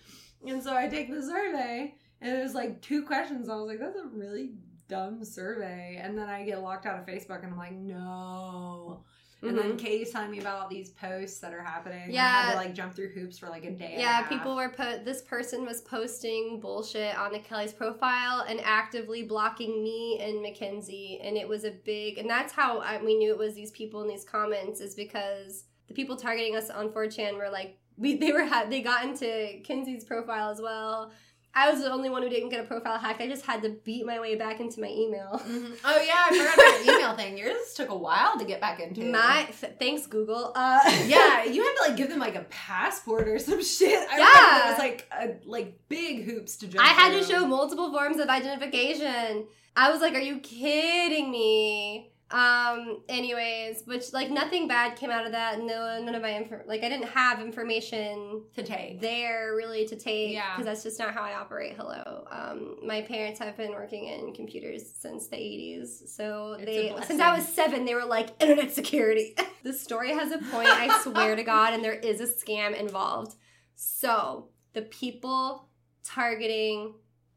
[0.46, 3.48] And so I take the survey, and it was like two questions.
[3.48, 4.52] I was like, that's a really
[4.92, 5.98] dumb survey.
[6.02, 9.02] And then I get locked out of Facebook, and I'm like, no.
[9.44, 9.78] And then Mhm.
[9.78, 12.02] Katie's telling me about all these posts that are happening.
[12.10, 12.42] I Yeah.
[12.42, 13.94] had to like jump through hoops for like a day.
[13.96, 14.28] a Yeah, half.
[14.28, 15.04] people were put.
[15.04, 21.18] This person was posting bullshit on the Kelly's profile and actively blocking me and Mackenzie,
[21.24, 22.18] and it was a big.
[22.18, 25.64] And that's how I, we knew it was these people in these comments is because
[25.88, 29.60] the people targeting us on 4chan were like we they were had they got into
[29.64, 31.10] Kenzie's profile as well.
[31.54, 33.20] I was the only one who didn't get a profile hacked.
[33.20, 35.38] I just had to beat my way back into my email.
[35.44, 35.76] Mhm.
[35.84, 37.36] Oh yeah, I forgot about your email thing.
[37.36, 39.02] Yours took a while to get back into.
[39.04, 40.52] My th- thanks Google.
[40.54, 44.08] Uh, yeah, you had to like give them like a passport or some shit.
[44.10, 44.66] I Yeah.
[44.66, 46.84] it was like a, like big hoops to jump.
[46.84, 49.46] I had to show multiple forms of identification.
[49.76, 53.02] I was like, "Are you kidding me?" Um.
[53.08, 55.58] Anyways, which like nothing bad came out of that.
[55.60, 56.60] No, none of my info.
[56.66, 59.00] Like I didn't have information To take.
[59.00, 60.50] there really to take Yeah.
[60.56, 61.74] because that's just not how I operate.
[61.76, 62.24] Hello.
[62.30, 62.76] Um.
[62.86, 67.36] My parents have been working in computers since the eighties, so It's they since I
[67.36, 69.36] was seven, they were like internet security.
[69.62, 70.68] the story has a point.
[70.68, 73.36] I swear to God, and there is a scam involved.
[73.74, 75.68] So the people
[76.04, 76.94] targeting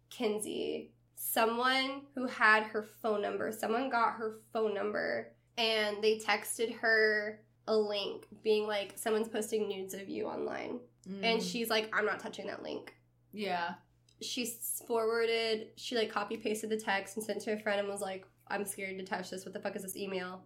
[0.10, 0.92] Kenzie
[1.36, 3.52] someone who had her phone number.
[3.52, 9.68] Someone got her phone number and they texted her a link being like, someone's posting
[9.68, 10.80] nudes of you online.
[11.22, 11.52] And Mm.
[11.52, 12.94] she's like, I'm not touching that link.
[13.32, 13.76] yeah.
[14.22, 14.46] She
[14.88, 18.26] forwarded, she like copy pasted the text and sent to a friend and was like,
[18.48, 19.44] I'm scared to touch this.
[19.46, 20.42] What the fuck is this email?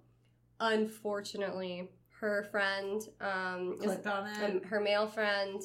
[0.59, 4.43] Unfortunately, her friend, um, Clicked on it.
[4.43, 5.61] um, her male friend,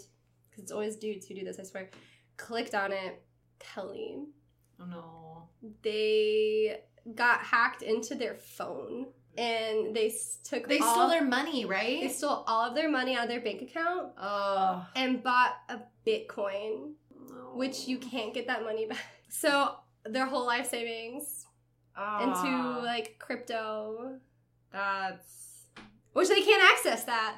[0.51, 1.89] because it's always dudes who do this, I swear,
[2.37, 3.23] clicked on it.
[3.59, 4.25] Kelly,
[4.85, 5.49] oh no.
[5.83, 6.81] they
[7.15, 12.01] got hacked into their phone and they took They all, stole their money, right?
[12.03, 14.87] they stole all of their money out of their bank account oh.
[14.95, 16.93] and bought a bitcoin
[17.55, 21.47] which you can't get that money back so their whole life savings
[21.97, 24.19] into Ah, like crypto
[24.73, 25.67] that's
[26.13, 27.37] which they can't access that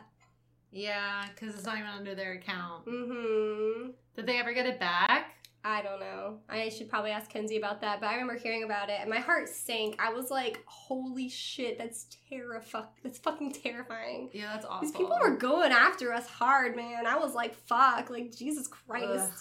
[0.72, 2.84] yeah, because it's not even under their account.
[2.86, 5.35] mm-hmm Did they ever get it back?
[5.68, 6.38] I don't know.
[6.48, 9.18] I should probably ask Kenzie about that, but I remember hearing about it and my
[9.18, 9.96] heart sank.
[9.98, 12.86] I was like, holy shit, that's terrifying.
[13.02, 14.30] That's fucking terrifying.
[14.32, 14.82] Yeah, that's awful.
[14.82, 17.04] These people were going after us hard, man.
[17.04, 19.08] I was like, fuck, like Jesus Christ.
[19.32, 19.38] Ugh.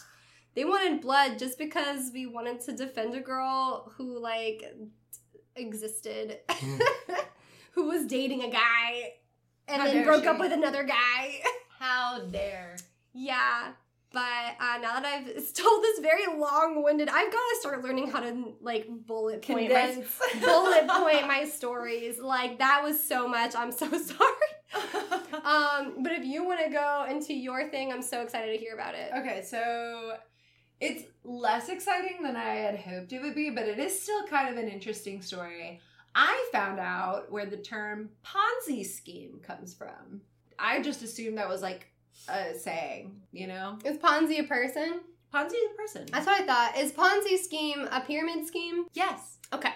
[0.55, 4.63] They wanted blood just because we wanted to defend a girl who like
[5.55, 6.39] existed,
[7.73, 9.13] who was dating a guy
[9.67, 10.27] and How then broke she.
[10.29, 11.41] up with another guy.
[11.79, 12.77] How dare.
[13.13, 13.73] yeah.
[14.15, 18.21] But uh, now that I've told this very long-winded, I've got to start learning how
[18.21, 20.07] to like bullet point my Condense.
[20.39, 22.17] bullet point my stories.
[22.17, 23.53] Like that was so much.
[23.57, 24.31] I'm so sorry.
[25.43, 28.73] Um, but if you want to go into your thing, I'm so excited to hear
[28.73, 29.11] about it.
[29.17, 30.13] Okay, so
[30.79, 34.47] it's less exciting than I had hoped it would be, but it is still kind
[34.47, 35.81] of an interesting story.
[36.15, 40.21] I found out where the term Ponzi scheme comes from.
[40.57, 41.87] I just assumed that was like
[42.27, 43.77] a saying, you know?
[43.83, 45.01] Is Ponzi a person?
[45.33, 46.05] Ponzi is a person.
[46.11, 46.77] That's what I thought.
[46.77, 48.85] Is Ponzi scheme a pyramid scheme?
[48.93, 49.37] yes.
[49.53, 49.73] Okay.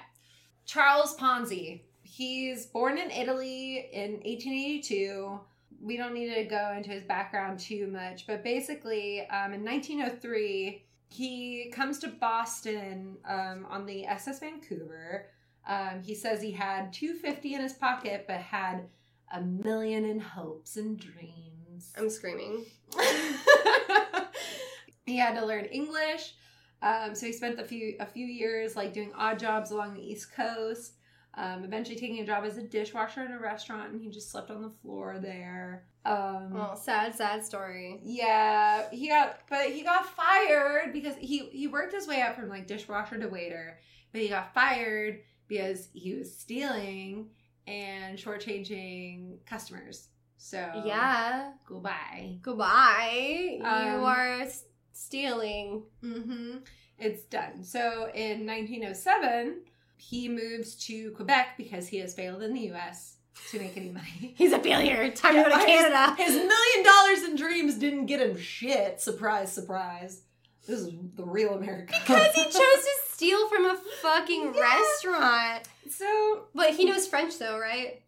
[0.65, 1.81] Charles Ponzi.
[2.03, 5.39] He's born in Italy in 1882.
[5.81, 10.83] We don't need to go into his background too much, but basically, um, in 1903,
[11.07, 15.27] he comes to Boston um, on the SS Vancouver.
[15.67, 18.85] Um, he says he had 250 in his pocket, but had
[19.33, 21.48] a million in hopes and dreams.
[21.97, 22.65] I'm screaming.
[25.05, 26.33] he had to learn English.
[26.81, 30.01] Um, so he spent a few a few years like doing odd jobs along the
[30.01, 30.93] East Coast.
[31.35, 34.49] Um, eventually taking a job as a dishwasher in a restaurant, and he just slept
[34.49, 35.85] on the floor there.
[36.03, 37.99] Um, Oh, sad, sad story.
[38.03, 42.49] yeah, he got, but he got fired because he he worked his way up from
[42.49, 43.77] like dishwasher to waiter,
[44.11, 47.29] but he got fired because he was stealing
[47.67, 50.07] and shortchanging customers.
[50.41, 51.51] So Yeah.
[51.67, 52.37] goodbye.
[52.41, 53.57] Goodbye.
[53.59, 55.83] you Um, are s- stealing.
[56.01, 56.57] Mm-hmm.
[56.97, 57.63] It's done.
[57.63, 59.63] So in 1907,
[59.97, 63.17] he moves to Quebec because he has failed in the U.S.
[63.51, 64.33] to make any money.
[64.37, 65.11] He's a failure.
[65.11, 66.15] Time to go to His- Canada.
[66.17, 69.01] His million dollars in dreams didn't get him shit.
[69.01, 70.21] Surprise, surprise.
[70.67, 71.93] This is the real America.
[72.01, 74.61] Because he chose to steal from a fucking Yeah.
[74.61, 75.67] restaurant.
[75.89, 78.01] so But he knows French though, right?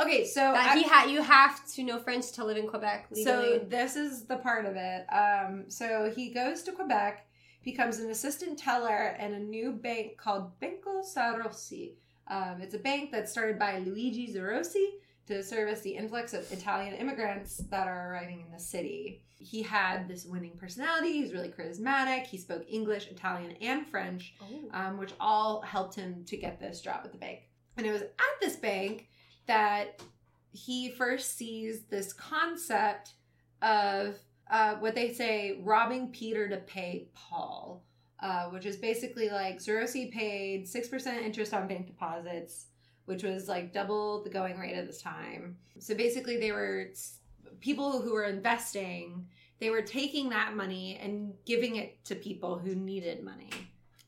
[0.00, 3.08] Okay, so That I- he ha- you have to know French to live in Quebec
[3.10, 3.24] legally.
[3.58, 5.04] So this is the part of it.
[5.12, 7.26] Um, so he goes to Quebec,
[7.64, 11.92] becomes an assistant teller in a new bank called Banco Zarossi.
[12.28, 14.86] Um, it's a bank that's started by Luigi Zarossi
[15.26, 19.22] to service the influx of Italian immigrants that are arriving in the city.
[19.38, 21.12] He had this winning personality.
[21.12, 22.24] He's really charismatic.
[22.26, 24.46] He spoke English, Italian, and French Oh.
[24.72, 27.40] um, which all helped him to get this job at the bank.
[27.76, 29.08] And it was at this bank
[29.50, 30.00] that
[30.52, 33.14] he first sees this concept
[33.62, 34.14] of
[34.48, 37.82] uh, what they say robbing Peter to pay Paul,
[38.20, 42.66] uh, which is basically like Zarossi paid 6% interest on bank deposits,
[43.06, 45.56] which was like double the going rate at this time.
[45.80, 46.86] So basically, they were
[47.58, 49.26] people who were investing.
[49.58, 53.50] They were taking that money and giving it to people who needed money.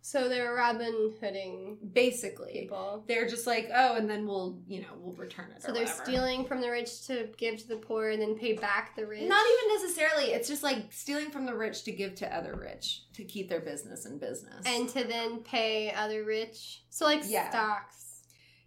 [0.05, 3.05] So they're Robin Hooding Basically, people.
[3.07, 5.63] they're just like, oh, and then we'll, you know, we'll return it.
[5.63, 6.03] So they're whatever.
[6.05, 9.29] stealing from the rich to give to the poor and then pay back the rich.
[9.29, 10.33] Not even necessarily.
[10.33, 13.61] It's just like stealing from the rich to give to other rich to keep their
[13.61, 14.67] business in business.
[14.67, 16.83] and to then pay other rich.
[16.91, 17.49] So like Yeah.
[17.51, 18.23] stocks.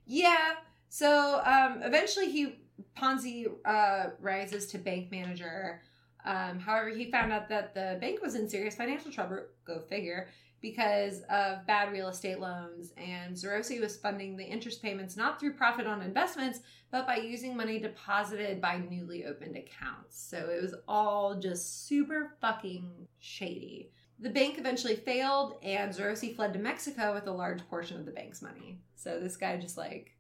[0.06, 0.54] yeah,
[0.88, 2.56] So um, eventually he
[2.98, 5.82] Ponzi uh, rises to bank manager.
[6.26, 9.40] Um, however, he found out that the bank was in serious financial trouble.
[9.66, 10.30] Go figure.
[10.62, 15.54] Because of bad real estate loans, and Zarossi was funding the interest payments not through
[15.54, 20.20] profit on investments, but by using money deposited by newly opened accounts.
[20.20, 22.90] So it was all just super fucking
[23.20, 23.92] shady.
[24.20, 28.12] The bank eventually failed, and Zarossi fled to Mexico with a large portion of the
[28.12, 28.80] bank's money.
[28.96, 30.16] So this guy just like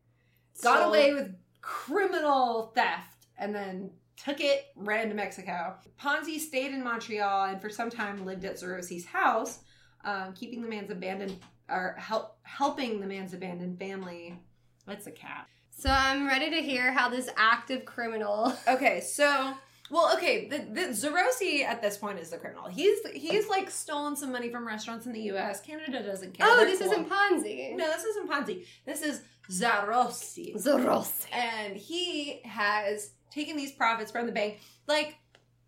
[0.62, 5.76] got So- away with criminal theft and then took it, ran to Mexico.
[6.00, 9.60] Ponzi stayed in Montreal and for some time lived at Zarossi's house,
[10.06, 11.38] um, keeping the man's abandoned
[11.70, 14.39] or help helping the man's abandoned family.
[14.88, 15.48] That's a cat.
[15.78, 18.54] So I'm ready to hear how this active criminal.
[18.68, 19.54] Okay, so
[19.91, 22.68] well, okay, the, the Zarossi at this point is the criminal.
[22.68, 25.62] He's he's like stolen some money from restaurants in the U.S.
[25.62, 26.48] Canada doesn't care.
[26.50, 26.91] Oh, They're this cool.
[26.91, 27.76] isn't Ponzi.
[27.76, 28.65] No, this isn't Ponzi.
[28.86, 30.56] This is Zarossi.
[30.56, 31.26] Zarossi.
[31.34, 34.60] and he has taken these profits from the bank.
[34.88, 35.18] Like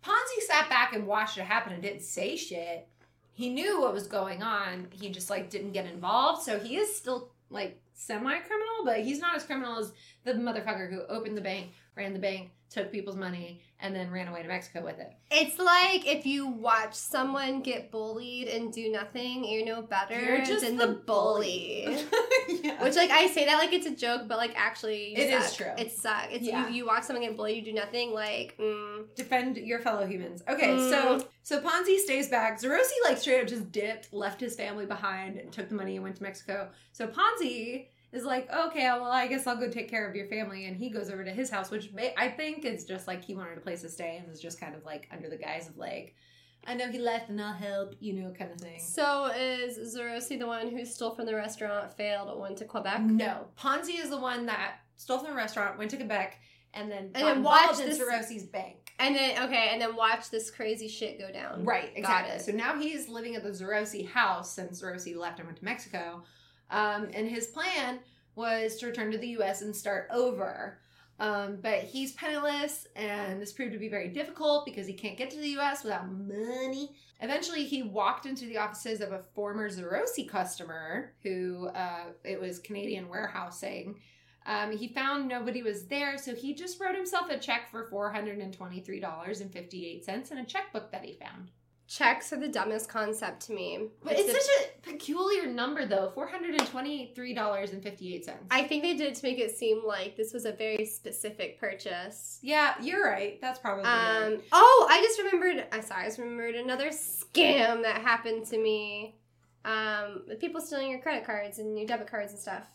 [0.04, 2.88] Ponzi sat back and watched it happen and didn't say shit.
[3.38, 4.88] He knew what was going on.
[4.90, 6.42] He just like didn't get involved.
[6.42, 9.92] So he is still like semi criminal, but he's not as criminal as
[10.24, 14.26] the motherfucker who opened the bank, ran the bank, took people's money, and then ran
[14.26, 15.12] away to Mexico with it.
[15.30, 20.44] It's like if you watch someone get bullied and do nothing, you're no better You're
[20.44, 21.84] just than the the, bully.
[22.48, 22.82] yeah.
[22.82, 25.44] Which, like, I say that like it's a joke, but like actually, you It is
[25.46, 25.56] suck.
[25.56, 25.72] true.
[25.84, 26.28] It sucks.
[26.32, 26.68] It's Yeah.
[26.68, 28.12] you, you watch someone get bullied, you do nothing.
[28.12, 30.42] Like, mm, defend your fellow humans.
[30.48, 30.90] Okay, Mm.
[30.90, 32.60] so so Ponzi stays back.
[32.60, 36.04] Zarossi like straight up just dipped, left his family behind, and took the money and
[36.04, 36.68] went to Mexico.
[36.92, 40.66] So Ponzi is like, okay, well, I guess I'll go take care of your family,
[40.66, 43.56] and he goes over to his house, which I think is just like he wanted
[43.56, 46.14] a place to stay and was just kind of like under the guise of like,
[46.66, 48.78] I know he left and I'll help, you know, kind of thing.
[48.78, 53.00] so is Zarossi the one who stole from the restaurant, failed, went to Quebec?
[53.00, 56.38] No, Ponzi is the one that stole from the restaurant, went to Quebec,
[56.74, 58.87] and then got then watched this- Zarossi's bank.
[58.98, 61.64] And then okay, and then watch this crazy shit go down.
[61.64, 62.38] Right, exactly.
[62.40, 66.22] So now he's living at the Zarossi house since Zarossi left and went to Mexico.
[66.70, 68.00] Um, and his plan
[68.34, 70.78] was to return to the US and start over.
[71.20, 75.30] Um, but he's penniless, and this proved to be very difficult because he can't get
[75.30, 76.94] to the US without money.
[77.20, 82.60] Eventually, he walked into the offices of a former Zarossi customer who uh, it was
[82.60, 83.96] Canadian warehousing.
[84.48, 90.32] Um, he found nobody was there, so he just wrote himself a check for $423.58
[90.32, 91.50] in a checkbook that he found.
[91.86, 93.88] Checks are the dumbest concept to me.
[94.02, 98.30] But It's it's, such a peculiar number, though $423.58.
[98.50, 101.60] I think they did it to make it seem like this was a very specific
[101.60, 102.38] purchase.
[102.42, 103.38] yeah, you're right.
[103.42, 103.86] That's probably it.
[103.86, 104.38] Um.
[104.52, 105.66] Oh, I just remembered.
[105.72, 106.04] I'm sorry.
[106.04, 109.14] I just remembered another scam that happened to me.
[109.64, 112.66] Um, with people stealing your credit cards and your debit cards and stuff.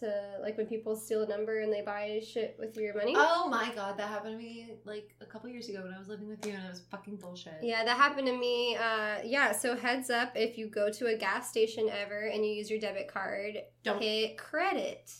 [0.00, 3.14] To like when people steal a number and they buy shit with your money.
[3.16, 6.08] Oh my god, that happened to me like a couple years ago when I was
[6.08, 7.54] living with you, and it was fucking bullshit.
[7.62, 8.76] Yeah, that happened to me.
[8.76, 9.52] Uh, yeah.
[9.52, 12.78] So heads up, if you go to a gas station ever and you use your
[12.78, 14.02] debit card, Don't.
[14.02, 15.12] hit credit.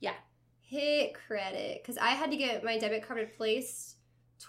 [0.00, 0.14] Yeah.
[0.60, 3.96] Hit credit because I had to get my debit card replaced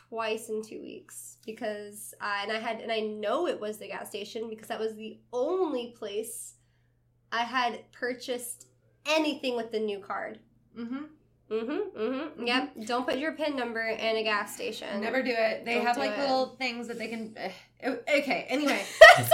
[0.10, 3.88] twice in two weeks because I, and I had and I know it was the
[3.88, 6.56] gas station because that was the only place
[7.32, 8.68] I had purchased
[9.06, 10.40] anything with the new card.
[10.78, 11.04] Mm-hmm.
[11.52, 12.00] Mm-hmm.
[12.00, 12.48] Mm-hmm.
[12.48, 12.74] Yep.
[12.86, 15.02] Don't put your PIN number in a gas station.
[15.02, 15.66] Never do it.
[15.66, 16.20] They Don't have like it.
[16.20, 17.36] little things that they can.
[17.86, 18.82] Uh, okay, anyway.
[19.16, 19.28] sorry.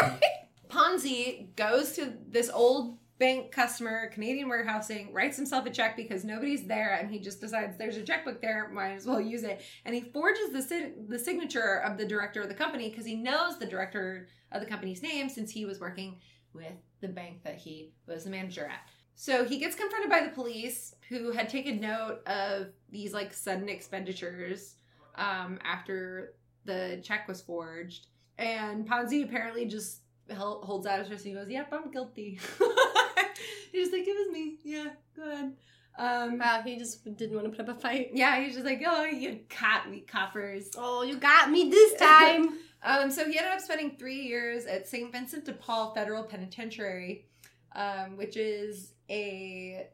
[0.00, 0.20] Sorry.
[0.68, 6.66] Ponzi goes to this old bank customer, Canadian warehousing, writes himself a check because nobody's
[6.66, 9.62] there, and he just decides there's a checkbook there, might as well use it.
[9.84, 13.58] And he forges the the signature of the director of the company because he knows
[13.58, 16.20] the director of the company's name since he was working
[16.52, 18.88] with the bank that he was the manager at.
[19.18, 23.68] So he gets confronted by the police, who had taken note of these like sudden
[23.68, 24.74] expenditures
[25.14, 26.34] um, after
[26.66, 28.08] the check was forged.
[28.38, 32.38] And Ponzi apparently just hel- holds out his wrist and he goes, "Yep, I'm guilty."
[33.72, 34.58] he's just like, "It was me.
[34.62, 35.52] Yeah, go ahead."
[35.98, 38.10] Um, Wow, he just didn't want to put up a fight.
[38.12, 42.58] yeah, he's just like, "Oh, you caught me, coppers." Oh, you got me this time.
[42.82, 45.10] Um, so he ended up spending three years at St.
[45.10, 47.26] Vincent de Paul Federal Penitentiary,
[47.74, 49.88] um, which is a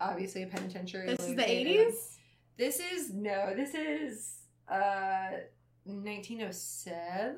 [0.00, 1.06] obviously a penitentiary.
[1.06, 2.16] this is the 80s?
[2.56, 4.34] This is no, this is
[4.70, 5.30] uh
[5.84, 7.36] 1907.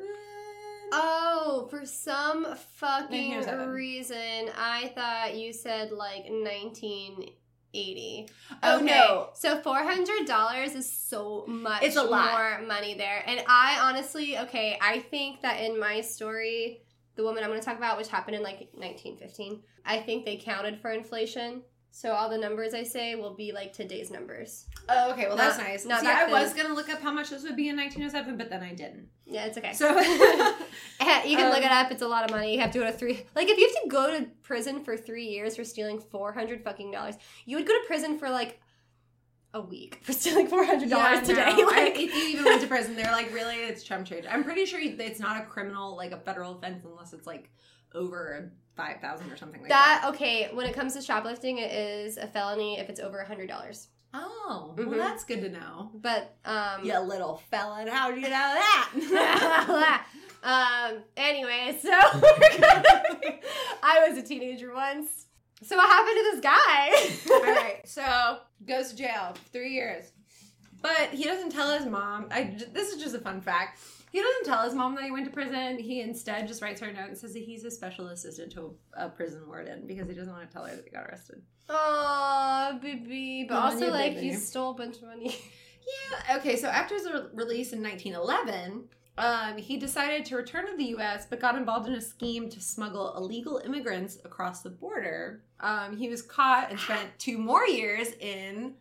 [0.93, 8.29] Oh, for some fucking reason, I thought you said like 1980.
[8.65, 9.29] Oh, Okay, no.
[9.35, 12.33] So $400 is so much It's a lot.
[12.33, 13.23] more money there.
[13.25, 16.81] And I honestly, okay, I think that in my story,
[17.21, 20.37] the woman I'm going to talk about, which happened in like 1915, I think they
[20.37, 21.63] counted for inflation.
[21.93, 24.67] So all the numbers I say will be like today's numbers.
[24.89, 25.27] Oh, okay.
[25.27, 25.85] Well, that's nice.
[25.85, 28.49] not See, I was gonna look up how much this would be in 1907, but
[28.49, 29.09] then I didn't.
[29.27, 29.73] Yeah, it's okay.
[29.73, 29.89] So,
[31.01, 31.91] Eh, you can look Um, it up.
[31.91, 32.55] It's a lot of money.
[32.55, 33.25] You have to go to three.
[33.35, 36.63] Like if you have to go to prison for three years for stealing four hundred
[36.63, 38.61] fucking dollars, you would go to prison for like
[39.53, 41.57] a week for stealing four hundred dollars Yeah, today.
[41.57, 41.69] no.
[41.71, 44.25] I- Like, if you even went to prison, they're like, really, it's chump change.
[44.31, 47.51] I'm pretty sure it's not a criminal, like a federal offense, unless it's like
[47.95, 50.01] over five thousand or something like that.
[50.03, 50.51] that okay.
[50.55, 53.89] When it comes to shoplifting, it is a felony if it's over a hundred dollars.
[54.13, 54.87] Oh, Mhm.
[54.87, 55.91] well, that's good to know.
[55.95, 60.05] But um, You little felon, how do you know that?
[60.43, 61.03] um.
[61.17, 65.27] Anyway, so I was a teenager once.
[65.63, 66.91] So what happened to this guy?
[67.35, 70.13] All right, so goes to jail three years,
[70.83, 72.29] but he doesn't tell his mom.
[72.31, 73.81] I this is just a fun fact.
[74.13, 75.79] He doesn't tell his mom that he went to prison.
[75.79, 78.75] He instead just writes her a note and says that he's a special assistant to
[78.95, 81.43] a, a prison warden because he doesn't want to tell her that he got arrested.
[81.69, 83.47] Oh, baby.
[83.49, 84.27] But also, like, baby.
[84.27, 85.37] you stole a bunch of money.
[86.23, 86.37] Yeah.
[86.37, 86.57] Okay.
[86.57, 88.85] So after his release in 1911,
[89.21, 92.61] um, he decided to return to the U.S., but got involved in a scheme to
[92.61, 95.43] smuggle illegal immigrants across the border.
[95.61, 98.75] Um, he was caught and spent two more years in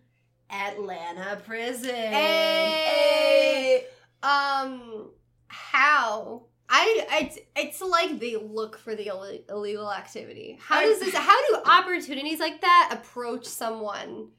[0.49, 1.93] Atlanta prison.
[1.93, 3.83] Hey!
[4.23, 5.11] Um,
[5.47, 6.43] how?
[6.69, 10.57] I, it's, it's like they look for the Ill- illegal activity.
[10.61, 14.29] How does this, how do opportunities like that approach someone?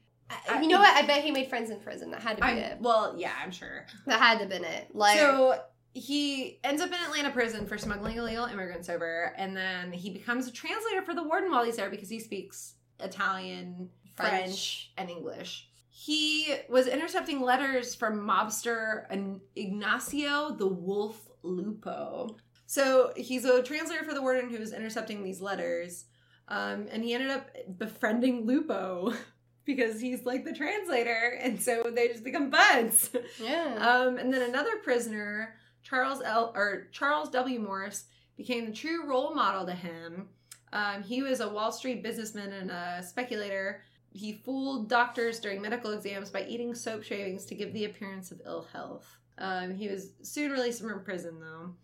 [0.49, 0.95] I- you know what?
[0.95, 2.09] I bet he made friends in prison.
[2.11, 2.77] That had to be I'm, it.
[2.79, 3.85] well, yeah, I'm sure.
[4.07, 4.87] That had to been it.
[4.95, 5.59] Like, so
[5.93, 10.47] he ends up in Atlanta prison for smuggling illegal immigrants over, and then he becomes
[10.47, 14.91] a translator for the warden while he's there because he speaks Italian, French, French.
[14.97, 15.67] and English.
[15.89, 19.05] He was intercepting letters from mobster
[19.57, 22.37] Ignazio the Wolf Lupo.
[22.65, 26.05] So he's a translator for the warden who was intercepting these letters,
[26.47, 29.13] um, and he ended up befriending Lupo.
[29.63, 33.11] Because he's like the translator, and so they just become buds.
[33.39, 33.75] yeah.
[33.77, 35.53] Um, and then another prisoner,
[35.83, 36.53] Charles L.
[36.55, 37.59] or Charles W.
[37.59, 38.05] Morse,
[38.37, 40.29] became the true role model to him.
[40.73, 43.83] Um, he was a Wall Street businessman and a speculator.
[44.13, 48.41] He fooled doctors during medical exams by eating soap shavings to give the appearance of
[48.45, 49.05] ill health.
[49.37, 51.75] Um, he was soon released from prison, though.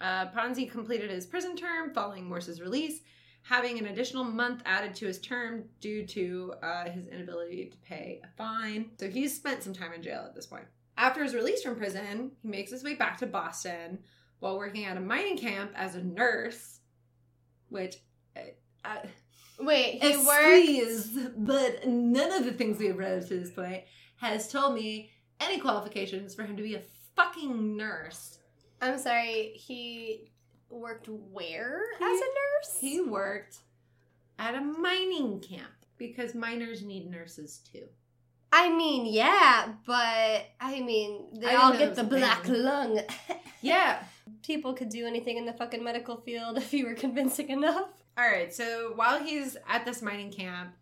[0.00, 3.00] Uh, Ponzi completed his prison term following Morse's release,
[3.42, 8.20] having an additional month added to his term due to uh, his inability to pay
[8.24, 8.90] a fine.
[8.98, 10.64] So he's spent some time in jail at this point.
[10.96, 13.98] After his release from prison, he makes his way back to Boston
[14.38, 16.80] while working at a mining camp as a nurse,
[17.68, 17.96] which.
[18.36, 18.40] Uh,
[18.84, 19.06] uh,
[19.58, 20.68] Wait, he worked.
[20.68, 23.84] Excuse, but none of the things we have read up to this point
[24.16, 26.82] has told me any qualifications for him to be a
[27.14, 28.38] fucking nurse.
[28.82, 30.30] I'm sorry, he
[30.68, 32.78] worked where He- as a nurse?
[32.80, 33.58] He worked
[34.38, 37.86] at a mining camp because miners need nurses too.
[38.56, 42.62] I mean, yeah, but I mean, they I all get the black thing.
[42.62, 43.00] lung.
[43.62, 44.04] Yeah.
[44.42, 47.88] People could do anything in the fucking medical field if you were convincing enough.
[48.18, 48.52] All right.
[48.52, 50.74] So while he's at this mining camp,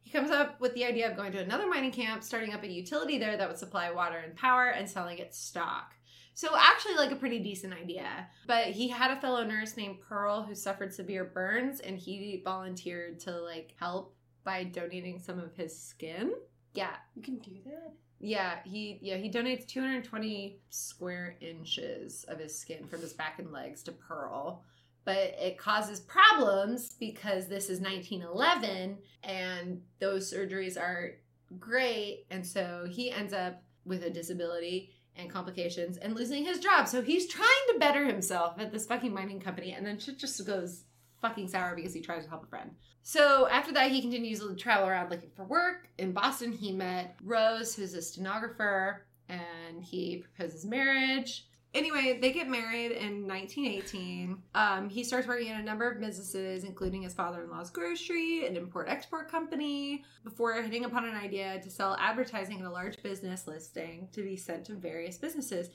[0.00, 2.68] he comes up with the idea of going to another mining camp, starting up a
[2.68, 5.92] utility there that would supply water and power and selling its stock.
[6.34, 8.08] So actually like a pretty decent idea.
[8.46, 13.20] But he had a fellow nurse named Pearl who suffered severe burns and he volunteered
[13.20, 16.32] to like help by donating some of his skin.
[16.74, 16.94] Yeah.
[17.14, 17.92] You can do that?
[18.20, 23.50] Yeah, he yeah, he donates 220 square inches of his skin from his back and
[23.50, 24.62] legs to Pearl.
[25.06, 31.12] But it causes problems because this is 1911 and those surgeries are
[31.58, 36.86] great and so he ends up with a disability and complications and losing his job.
[36.86, 40.46] So he's trying to better himself at this fucking mining company and then shit just
[40.46, 40.84] goes
[41.22, 42.72] fucking sour because he tries to help a friend.
[43.02, 45.88] So after that, he continues to travel around looking for work.
[45.98, 51.46] In Boston, he met Rose, who's a stenographer, and he proposes marriage.
[51.72, 54.42] Anyway, they get married in 1918.
[54.56, 58.44] Um, he starts working in a number of businesses, including his father in law's grocery,
[58.44, 63.00] an import export company, before hitting upon an idea to sell advertising in a large
[63.04, 65.70] business listing to be sent to various businesses.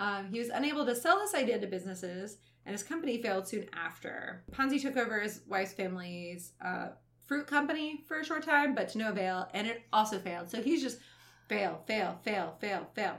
[0.00, 3.66] Um, he was unable to sell this idea to businesses, and his company failed soon
[3.74, 4.42] after.
[4.50, 6.88] Ponzi took over his wife's family's uh,
[7.26, 10.50] fruit company for a short time, but to no avail, and it also failed.
[10.50, 10.98] So he's just
[11.48, 13.18] fail, fail, fail, fail, fail.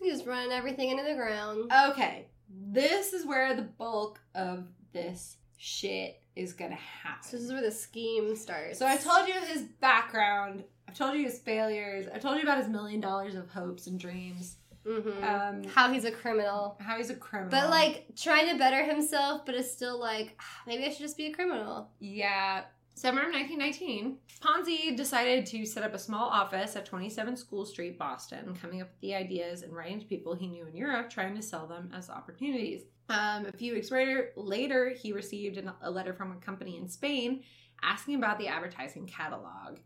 [0.00, 1.72] He's running everything into the ground.
[1.88, 7.22] Okay, this is where the bulk of this shit is gonna happen.
[7.22, 8.78] So this is where the scheme starts.
[8.78, 10.62] So I told you his background.
[10.86, 12.06] I've told you his failures.
[12.14, 14.58] I've told you about his million dollars of hopes and dreams.
[14.88, 15.22] Mhm.
[15.22, 16.76] Um, how he's a criminal.
[16.80, 17.50] how he's a criminal.
[17.50, 21.16] But like trying to better himself, but is still like, "Ah, maybe I should just
[21.16, 21.90] be a criminal.
[22.00, 22.64] yeah.
[22.94, 27.96] Summer of 1919, Ponzi decided to set up a small office at 27 School Street,
[27.96, 31.36] Boston, coming up with the ideas and writing to people he knew in Europe, trying
[31.36, 32.82] to sell them as opportunities.
[33.08, 36.88] Um, a few weeks later, later, he received an, a letter from a company in
[36.88, 37.44] Spain
[37.82, 39.78] asking about the advertising catalog.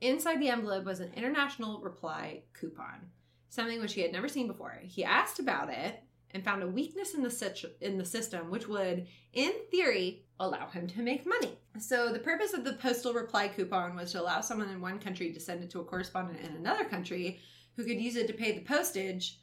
[0.00, 3.10] Inside the envelope was an international reply coupon,
[3.56, 4.78] something which he had never seen before.
[4.82, 6.02] He asked about it
[6.32, 10.68] and found a weakness in the situ- in the system, which would, in theory, allow
[10.68, 11.58] him to make money.
[11.78, 15.32] So the purpose of the postal reply coupon was to allow someone in one country
[15.32, 17.40] to send it to a correspondent in another country
[17.74, 19.40] who could use it to pay the postage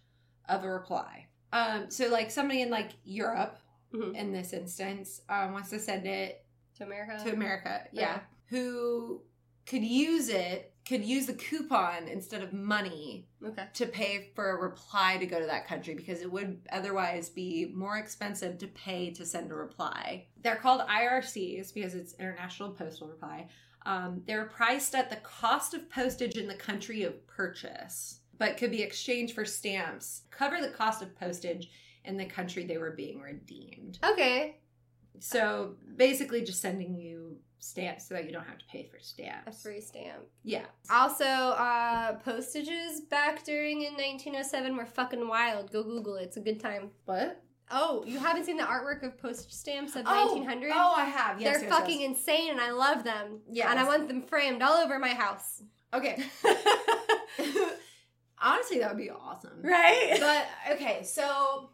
[0.49, 1.27] of a reply.
[1.51, 3.57] Um, so like somebody in like Europe,
[3.93, 4.15] Mhm.
[4.15, 6.45] in this instance, um, wants to send it
[6.77, 7.23] To America.
[7.23, 8.19] to America, yeah, Yeah.
[8.47, 9.21] who
[9.65, 13.65] could use it, could use a coupon instead of money Okay.
[13.73, 17.71] to pay for a reply to go to that country because it would otherwise be
[17.73, 20.27] more expensive to pay to send a reply.
[20.41, 23.47] They're called IRCs because it's International Postal Reply.
[23.85, 28.71] Um, they're priced at the cost of postage in the country of purchase, but could
[28.71, 31.69] be exchanged for stamps, cover the cost of postage
[32.05, 33.99] in the country they were being redeemed.
[34.03, 34.57] Okay.
[35.19, 39.47] So basically, just sending you stamps so that you don't have to pay for stamps.
[39.47, 40.23] A free stamp.
[40.43, 40.65] Yeah.
[40.89, 45.71] Also, uh, postages back during in 1907 were fucking wild.
[45.71, 46.23] Go Google it.
[46.23, 46.89] It's a good time.
[47.05, 47.41] What?
[47.71, 50.71] Oh, you haven't seen the artwork of postage stamps of Oh, 1900?
[50.75, 51.39] Oh, I have.
[51.41, 52.09] Yes, They're yes, fucking yes.
[52.09, 53.39] insane and I love them.
[53.49, 53.71] Yeah.
[53.71, 55.63] And I want them framed all over my house.
[55.93, 56.21] Okay.
[58.41, 59.61] Honestly, that would be awesome.
[59.61, 60.17] Right?
[60.19, 61.69] But okay, so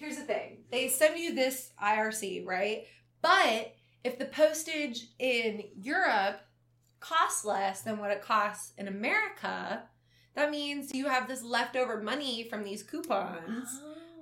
[0.00, 0.58] here's the thing.
[0.72, 2.86] They send you this IRC, right?
[3.20, 6.40] But if the postage in Europe
[7.00, 9.82] costs less than what it costs in America,
[10.34, 13.68] that means you have this leftover money from these coupons,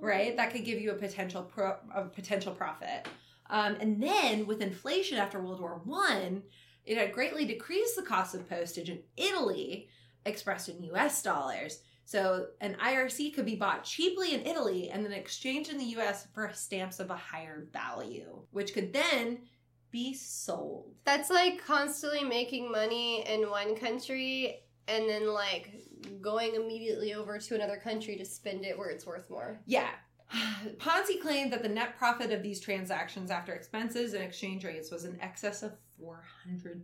[0.01, 0.35] right?
[0.35, 3.07] That could give you a potential pro- a potential profit.
[3.49, 6.43] Um, and then with inflation after World War One,
[6.85, 9.87] it had greatly decreased the cost of postage in Italy,
[10.25, 11.23] expressed in U.S.
[11.23, 11.79] dollars.
[12.09, 16.25] So an IRC could be bought cheaply in Italy and then exchanged in the US
[16.33, 19.41] for stamps of a higher value, which could then
[19.91, 20.95] be sold.
[21.03, 25.83] That's like constantly making money in one country and then like
[26.19, 29.61] going immediately over to another country to spend it where it's worth more.
[29.67, 29.91] Yeah.
[30.77, 35.05] Ponzi claimed that the net profit of these transactions after expenses and exchange rates was
[35.05, 36.81] in excess of 400%.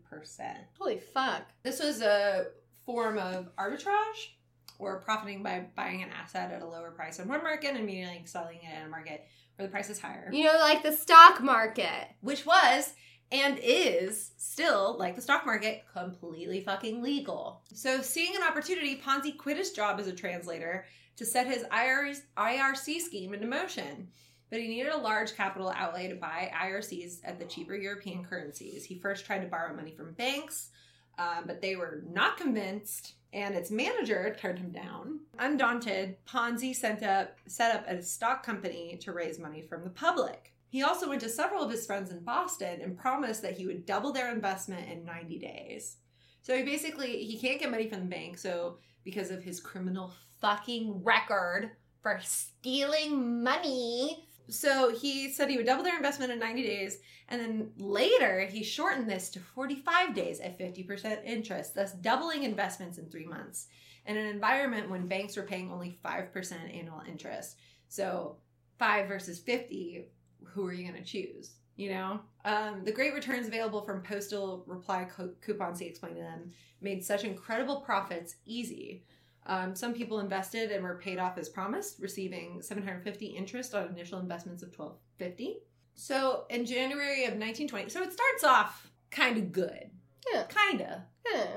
[0.77, 1.45] Holy fuck.
[1.63, 2.49] This was a
[2.85, 4.35] form of arbitrage
[4.79, 8.21] or profiting by buying an asset at a lower price in one market and immediately
[8.25, 10.29] selling it in a market where the price is higher.
[10.31, 12.07] You know, like the stock market.
[12.21, 12.93] which was
[13.31, 17.61] and is still, like the stock market, completely fucking legal.
[17.73, 20.85] So, seeing an opportunity, Ponzi quit his job as a translator
[21.17, 24.09] to set his IRC scheme into motion.
[24.51, 28.85] But he needed a large capital outlay to buy IRCs at the cheaper European currencies.
[28.85, 30.69] He first tried to borrow money from banks,
[31.17, 35.19] um, but they were not convinced, and its manager turned him down.
[35.39, 40.53] Undaunted, Ponzi sent up, set up a stock company to raise money from the public.
[40.69, 43.85] He also went to several of his friends in Boston and promised that he would
[43.85, 45.97] double their investment in 90 days.
[46.43, 50.13] So he basically he can't get money from the bank, so because of his criminal
[50.39, 51.71] fucking record
[52.01, 54.24] for stealing money.
[54.47, 58.63] So he said he would double their investment in 90 days, and then later he
[58.63, 63.67] shortened this to 45 days at 50% interest, thus doubling investments in three months
[64.05, 67.57] in an environment when banks were paying only 5% annual interest.
[67.87, 68.37] So
[68.77, 70.05] 5 versus 50,
[70.43, 71.51] who are you going to choose?
[71.75, 72.19] You know?
[72.45, 77.03] Um, the great returns available from postal reply co- coupons, he explained to them, made
[77.03, 79.03] such incredible profits easy.
[79.47, 84.19] Um, some people invested and were paid off as promised, receiving 750 interest on initial
[84.19, 85.59] investments of 1250.
[85.93, 89.91] So in January of 1920, so it starts off kind of good.
[90.33, 90.43] Yeah.
[90.43, 90.99] Kind of.
[91.25, 91.47] Huh.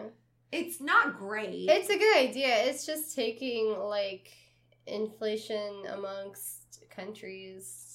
[0.53, 1.69] It's not great.
[1.69, 2.65] It's a good idea.
[2.65, 4.31] It's just taking like
[4.87, 7.89] inflation amongst countries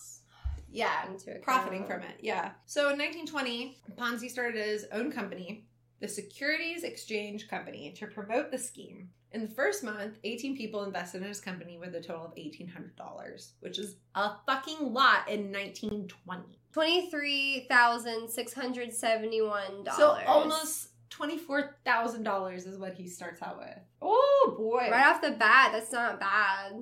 [0.73, 1.05] yeah,
[1.43, 2.17] profiting from it.
[2.19, 2.51] Yeah.
[2.65, 5.65] So in 1920, Ponzi started his own company,
[5.99, 9.09] the Securities Exchange Company, to promote the scheme.
[9.33, 13.51] In the first month, 18 people invested in his company with a total of $1,800,
[13.61, 16.59] which is a fucking lot in 1920.
[16.71, 19.97] Twenty-three thousand six hundred seventy-one dollars.
[19.97, 23.77] So almost $24,000 is what he starts out with.
[24.01, 24.89] Oh boy.
[24.91, 25.69] right off the bat.
[25.71, 26.73] That's not bad.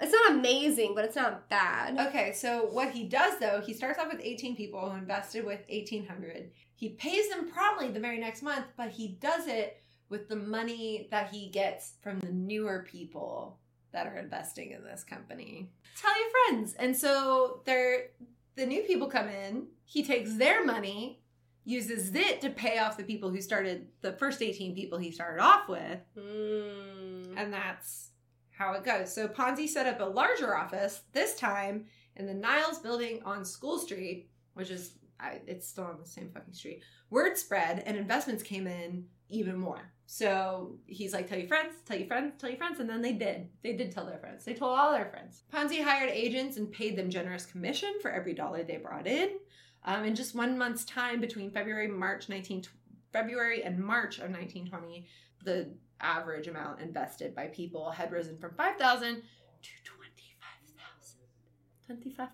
[0.00, 1.98] It's not amazing, but it's not bad.
[2.08, 5.60] Okay, so what he does though, he starts off with 18 people who invested with
[5.68, 6.50] 1800.
[6.74, 9.81] He pays them promptly the very next month, but he does it
[10.12, 13.58] with the money that he gets from the newer people
[13.92, 15.72] that are investing in this company.
[16.00, 16.74] Tell your friends.
[16.74, 18.10] And so they're
[18.54, 21.22] the new people come in, he takes their money
[21.64, 25.40] uses it to pay off the people who started the first 18 people he started
[25.40, 26.00] off with.
[26.18, 27.34] Mm.
[27.36, 28.10] And that's
[28.50, 29.14] how it goes.
[29.14, 31.86] So Ponzi set up a larger office, this time
[32.16, 36.30] in the Niles building on School Street, which is, I, it's still on the same
[36.34, 36.82] fucking street.
[37.10, 39.92] Word spread and investments came in even more.
[40.06, 42.80] So he's like, tell your friends, tell your friends, tell your friends.
[42.80, 43.48] And then they did.
[43.62, 44.44] They did tell their friends.
[44.44, 45.42] They told all their friends.
[45.52, 49.30] Ponzi hired agents and paid them generous commission for every dollar they brought in.
[49.84, 52.64] Um, in just one month's time between February, March 19,
[53.12, 55.06] February and March of 1920,
[55.44, 59.70] the average amount invested by people had risen from 5000 to
[61.88, 62.26] $25,000.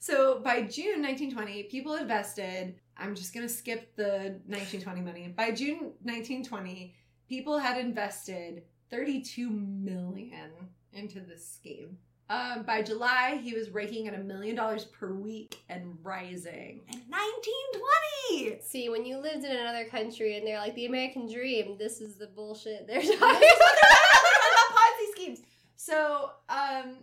[0.00, 2.74] so by June 1920, people invested.
[2.96, 5.28] I'm just gonna skip the 1920 money.
[5.28, 6.96] By June 1920,
[7.28, 10.50] people had invested 32 million
[10.92, 11.98] into this scheme.
[12.30, 16.82] Um, by July, he was raking at a million dollars per week and rising.
[16.92, 18.60] In 1920.
[18.60, 22.16] See, when you lived in another country and they're like the American dream, this is
[22.16, 25.40] the bullshit they're This talking about Ponzi schemes.
[25.76, 26.96] So, um,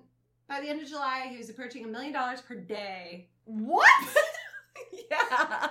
[0.48, 3.30] by the end of July, he was approaching a million dollars per day.
[3.46, 3.90] What?
[5.10, 5.70] yeah.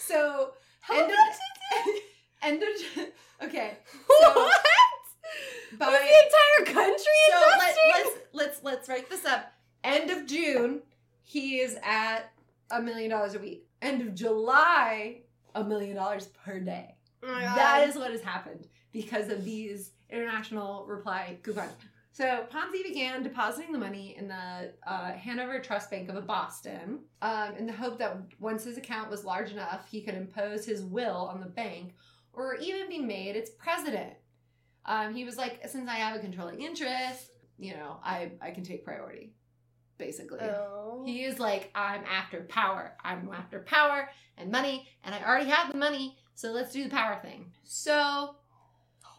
[0.00, 1.94] So, How end much of,
[2.42, 3.78] end of okay.
[4.20, 4.64] So what?
[5.78, 9.52] By the entire country so let, let's let's let's write this up.
[9.84, 10.82] End of June,
[11.22, 12.32] he is at
[12.70, 13.66] a million dollars a week.
[13.80, 15.20] End of July,
[15.54, 16.94] a million dollars per day.
[17.22, 17.38] Oh.
[17.38, 21.72] That is what has happened because of these international reply coupons.
[22.14, 27.54] So Ponzi began depositing the money in the uh, Hanover Trust Bank of Boston um,
[27.58, 31.30] in the hope that once his account was large enough, he could impose his will
[31.32, 31.94] on the bank
[32.34, 34.12] or even be made its president.
[34.84, 38.64] Um, he was like, since I have a controlling interest, you know, I, I can
[38.64, 39.32] take priority,
[39.98, 40.40] basically.
[40.40, 41.02] Oh.
[41.06, 42.94] He is like, I'm after power.
[43.04, 46.90] I'm after power and money, and I already have the money, so let's do the
[46.90, 47.52] power thing.
[47.64, 48.36] So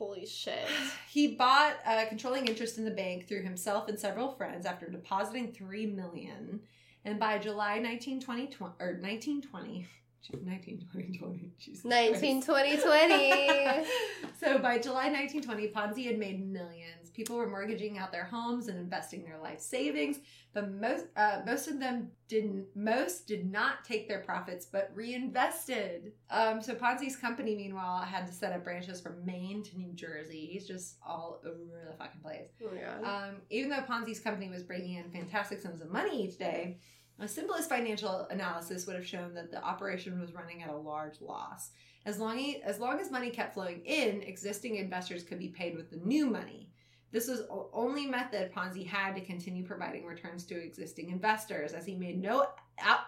[0.03, 0.67] Holy shit.
[1.09, 5.53] he bought a controlling interest in the bank through himself and several friends after depositing
[5.53, 6.61] three million.
[7.05, 9.87] And by July 1920, or 1920,
[10.31, 12.79] 1920, 20, Jesus 19, 20, 20.
[14.39, 17.09] so by July 1920, Ponzi had made millions.
[17.13, 20.19] People were mortgaging out their homes and investing their life savings,
[20.53, 22.65] but most uh, most of them didn't.
[22.75, 26.13] Most did not take their profits, but reinvested.
[26.29, 30.49] Um, so Ponzi's company, meanwhile, had to set up branches from Maine to New Jersey.
[30.51, 32.49] He's just all over the fucking place.
[32.63, 33.03] Oh God.
[33.03, 36.79] Um, even though Ponzi's company was bringing in fantastic sums of money each day,
[37.19, 41.21] a simplest financial analysis would have shown that the operation was running at a large
[41.21, 41.71] loss.
[42.05, 45.75] As long as, as long as money kept flowing in, existing investors could be paid
[45.75, 46.69] with the new money.
[47.11, 51.85] This was the only method Ponzi had to continue providing returns to existing investors, as
[51.85, 52.47] he made no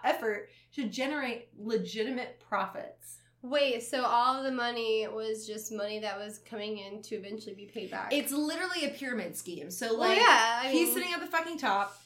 [0.04, 3.18] effort to generate legitimate profits.
[3.42, 7.66] Wait, so all the money was just money that was coming in to eventually be
[7.66, 8.12] paid back?
[8.12, 9.70] It's literally a pyramid scheme.
[9.70, 10.62] So, well, like, yeah.
[10.64, 11.96] I he's sitting at the fucking top.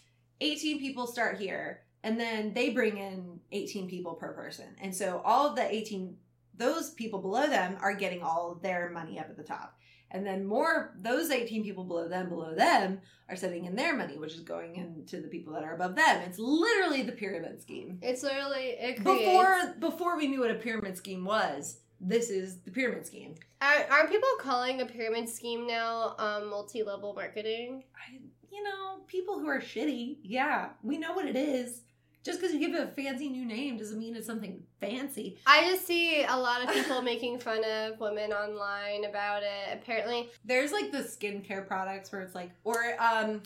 [0.40, 4.66] 18 people start here, and then they bring in 18 people per person.
[4.80, 6.16] And so all of the 18,
[6.56, 9.76] those people below them are getting all their money up at the top.
[10.12, 14.18] And then more, those 18 people below them, below them, are sending in their money,
[14.18, 16.20] which is going into the people that are above them.
[16.22, 17.98] It's literally the pyramid scheme.
[18.02, 19.24] It's literally it creates.
[19.24, 23.36] Before before we knew what a pyramid scheme was, this is the pyramid scheme.
[23.60, 27.84] Are, aren't people calling a pyramid scheme now um, multi-level marketing?
[27.94, 28.18] I,
[28.50, 31.82] you know, people who are shitty, yeah, we know what it is.
[32.22, 35.38] Just because you give it a fancy new name doesn't mean it's something fancy.
[35.46, 39.72] I just see a lot of people making fun of women online about it.
[39.72, 43.42] Apparently, There's like the skincare products where it's like, or um,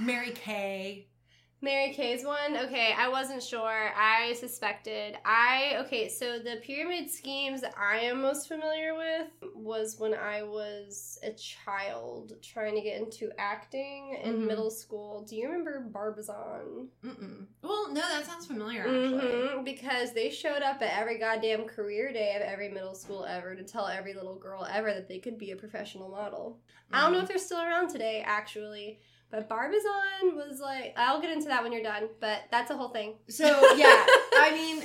[0.00, 1.06] Mary Kay.
[1.62, 2.54] Mary Kay's one?
[2.56, 3.90] Okay, I wasn't sure.
[3.96, 5.16] I suspected.
[5.24, 11.18] I okay, so the pyramid schemes I am most familiar with was when I was
[11.22, 14.46] a child trying to get into acting in Mhm.
[14.46, 15.22] middle school.
[15.22, 16.90] Do you remember Barbizon?
[17.02, 17.46] Mm-mm.
[17.62, 19.32] Well, no, that sounds familiar actually.
[19.32, 23.56] Mhm, because they showed up at every goddamn career day of every middle school ever
[23.56, 26.60] to tell every little girl ever that they could be a professional model.
[26.92, 29.00] I don't know if they're still around today, actually.
[29.36, 32.88] But Barbizon was like, I'll get into that when you're done, but that's a whole
[32.88, 33.16] thing.
[33.28, 33.44] So
[33.76, 34.82] yeah, I mean,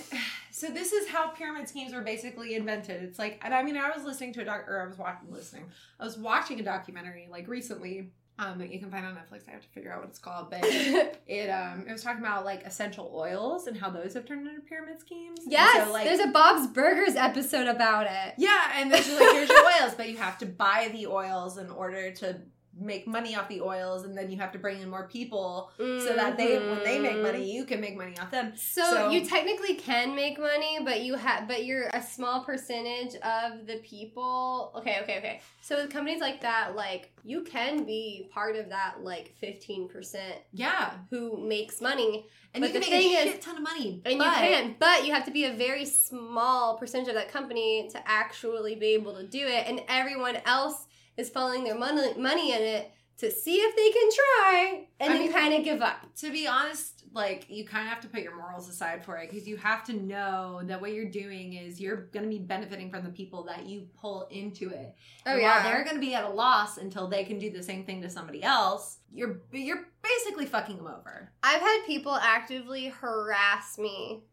[0.51, 3.01] so this is how pyramid schemes were basically invented.
[3.01, 5.31] It's like, and I mean, I was listening to a doc, or I was watching,
[5.31, 5.63] listening,
[6.01, 8.11] I was watching a documentary like recently.
[8.39, 9.47] Um, that you can find on Netflix.
[9.47, 12.43] I have to figure out what it's called, but it um it was talking about
[12.43, 15.41] like essential oils and how those have turned into pyramid schemes.
[15.45, 18.33] Yes, so, like, there's a Bob's Burgers episode about it.
[18.37, 21.57] yeah, and this is like here's your oils, but you have to buy the oils
[21.59, 22.41] in order to
[22.79, 26.13] make money off the oils, and then you have to bring in more people so
[26.15, 27.57] that they when they make money, mm-hmm.
[27.57, 28.53] you can make money off them.
[28.55, 33.15] So, So- you technically can make money, but you have, but you're a small percentage
[33.15, 34.71] of the people.
[34.77, 35.41] Okay, okay, okay.
[35.61, 40.35] So with companies like that, like you can be part of that, like fifteen percent
[40.53, 43.63] Yeah, who makes money, and But you can the make thing a is- ton of
[43.63, 44.01] money.
[44.05, 47.29] and but- you can, but you have to be a very small percentage of that
[47.31, 50.87] company to actually be able to do it, and everyone else
[51.21, 55.17] is following their money money in it to see if they can try, and I
[55.17, 56.07] then kind of give up.
[56.17, 59.29] to be honest, like you kind of have to put your morals aside for it
[59.29, 62.89] because you have to know that what you're doing is you're going to be benefiting
[62.89, 64.95] from the people that you pull into it.
[65.27, 67.51] Oh And yeah, while they're going to be at a loss until they can do
[67.51, 68.97] the same thing to somebody else.
[69.13, 71.31] You're you're basically fucking them over.
[71.43, 74.23] I've had people actively harass me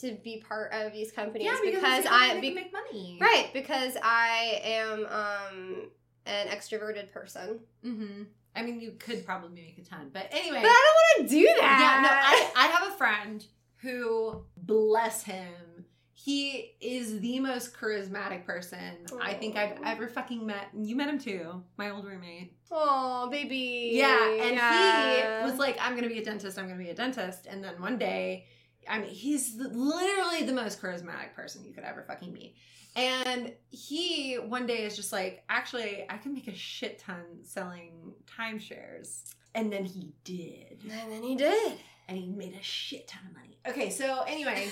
[0.00, 3.18] to be part of these companies because, it's I be, make money.
[3.20, 5.90] right because I am um
[6.28, 7.60] an extroverted person.
[7.84, 8.22] Mm-hmm.
[8.56, 10.60] I mean, you could probably make a ton, but anyway.
[10.62, 11.78] But I don't want to do that.
[11.80, 13.44] yeah, no, I, I have a friend
[13.76, 18.80] who, bless him, he is the most charismatic person
[19.22, 20.66] I think I've ever fucking met.
[20.76, 22.54] You met him too, my old roommate.
[22.72, 23.90] Oh, baby.
[23.94, 25.44] Yeah, and Yeah.
[25.44, 27.46] he was like, I'm gonna be a dentist, I'm gonna be a dentist.
[27.48, 28.46] And then one day,
[28.90, 32.56] I mean, he's literally the most charismatic person you could ever fucking meet.
[32.98, 38.12] And he one day is just like, actually, I can make a shit ton selling
[38.26, 39.22] timeshares.
[39.54, 40.80] And then he did.
[40.82, 41.78] And then he did.
[42.08, 43.58] And he made a shit ton of money.
[43.68, 44.68] Okay, so anyway,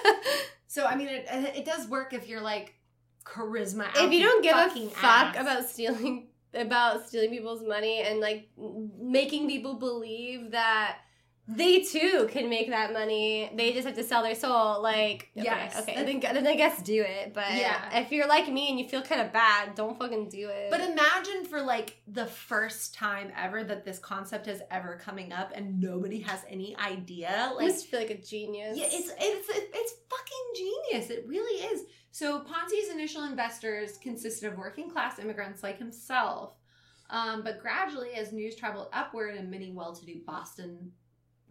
[0.66, 2.74] so I mean, it, it does work if you're like
[3.24, 3.86] charisma.
[3.94, 5.36] if you don't give a fuck ass.
[5.40, 8.48] about stealing about stealing people's money and like
[9.00, 10.98] making people believe that
[11.48, 13.50] they too can make that money.
[13.56, 14.80] They just have to sell their soul.
[14.80, 15.76] Like, okay, Yes.
[15.80, 17.34] okay, then, then I guess do it.
[17.34, 17.98] But Yeah.
[17.98, 20.70] if you're like me and you feel kind of bad, don't fucking do it.
[20.70, 25.50] But imagine for like the first time ever that this concept is ever coming up
[25.54, 27.30] and nobody has any idea.
[27.50, 28.78] I Like, just feel like a genius.
[28.78, 31.10] yeah, it's it's it's fucking genius.
[31.10, 31.84] It really is.
[32.12, 36.54] So Ponzi's initial investors consisted of working class immigrants like himself.
[37.10, 40.92] Um, but gradually, as news traveled upward and many well-to-do Boston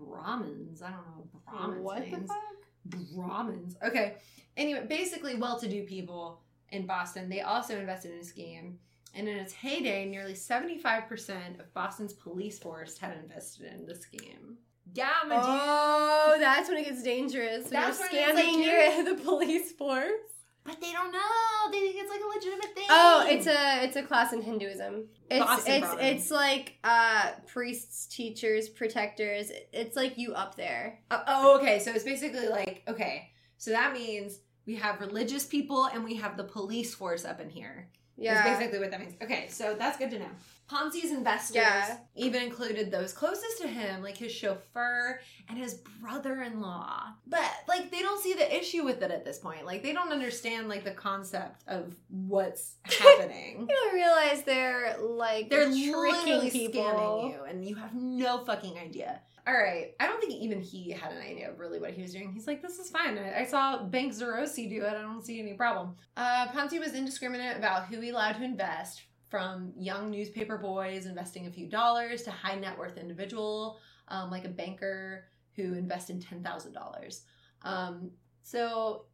[0.06, 3.14] Brahmins, I don't know what Brahmins what the fuck?
[3.16, 3.76] Brahmins.
[3.84, 4.16] Okay.
[4.58, 7.30] Anyway, basically well-to-do people in Boston.
[7.30, 8.80] They also invested in a scheme.
[9.14, 14.58] And in its heyday, nearly 75% of Boston's police force had invested in the scheme.
[14.94, 15.46] Yeah, my dude.
[15.46, 17.66] Oh, that's when it gets dangerous.
[17.66, 20.32] When That's you're scamming like, your, the police force.
[20.64, 21.72] But they don't know.
[21.72, 22.86] They think it's like a legitimate thing.
[22.90, 25.06] Oh, it's a it's a class in Hinduism.
[25.30, 26.06] It's Boston it's Brahmin.
[26.06, 29.52] it's like uh priests, teachers, protectors.
[29.74, 31.00] It's like you up there.
[31.10, 31.80] Uh, oh, okay.
[31.80, 33.32] So it's basically like, okay.
[33.58, 37.50] So that means we have religious people and we have the police force up in
[37.50, 37.90] here.
[38.18, 38.36] Yeah.
[38.36, 39.16] That's basically what that means.
[39.22, 40.30] Okay, so that's good to know.
[40.72, 41.98] Ponzi's investors Yeah.
[42.16, 45.20] even included those closest to him, like his chauffeur
[45.50, 47.08] and his brother-in-law.
[47.28, 49.66] But like they don't see the issue with it at this point.
[49.66, 53.62] Like they don't understand like the concept of what's happening.
[53.62, 56.84] You don't realize they're like They're tricking literally people.
[56.84, 59.22] scamming you, and you have no fucking idea.
[59.48, 62.14] All right, I don't think even he had an idea of really what he was
[62.14, 62.32] doing.
[62.32, 63.18] He's like, "This is fine.
[63.18, 64.90] I, I saw Bank Zarossi do it.
[64.90, 69.02] I don't see any problem." Uh, Ponzi was indiscriminate about who he allowed to invest,
[69.32, 73.80] from young newspaper boys investing a few dollars to high net worth individual,
[74.10, 75.24] um, like a banker
[75.56, 77.24] who invested ten thousand dollars.
[77.64, 78.12] Um,
[78.44, 79.06] so,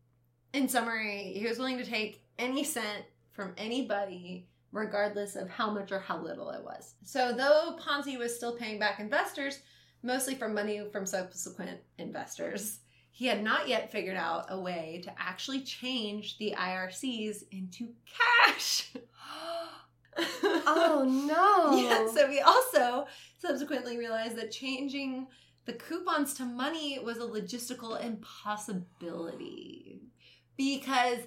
[0.54, 5.92] in summary, he was willing to take any cent from anybody regardless of how much
[5.92, 6.96] or how little it was.
[7.04, 9.60] So, though Ponzi was still paying back investors,
[10.02, 12.80] mostly from money from subsequent investors,
[13.12, 17.90] he had not yet figured out a way to actually change the IRCs into
[18.48, 18.92] cash.
[20.18, 21.78] Oh no.
[21.78, 23.08] Yeah, so we also
[23.40, 25.28] subsequently realized that changing
[25.66, 30.02] the coupons to money was a logistical impossibility
[30.56, 31.20] because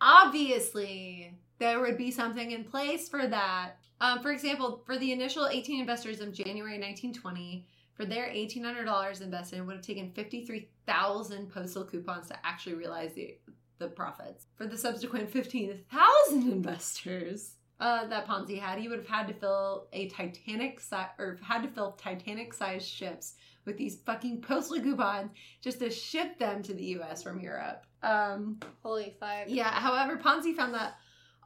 [0.00, 3.76] obviously there would be something in place for that.
[4.00, 9.58] Um, for example, for the initial 18 investors of January 1920, for their $1,800 invested,
[9.58, 13.36] it would have taken 53,000 postal coupons to actually realize the,
[13.78, 14.46] the profits.
[14.56, 19.88] For the subsequent 15,000 investors uh, that Ponzi had, he would have had to fill
[19.92, 25.30] a Titanic si- or had to fill Titanic sized ships with these fucking postal coupons
[25.60, 27.84] just to ship them to the US from Europe.
[28.02, 29.46] Um, Holy fuck.
[29.48, 30.94] yeah, however, Ponzi found that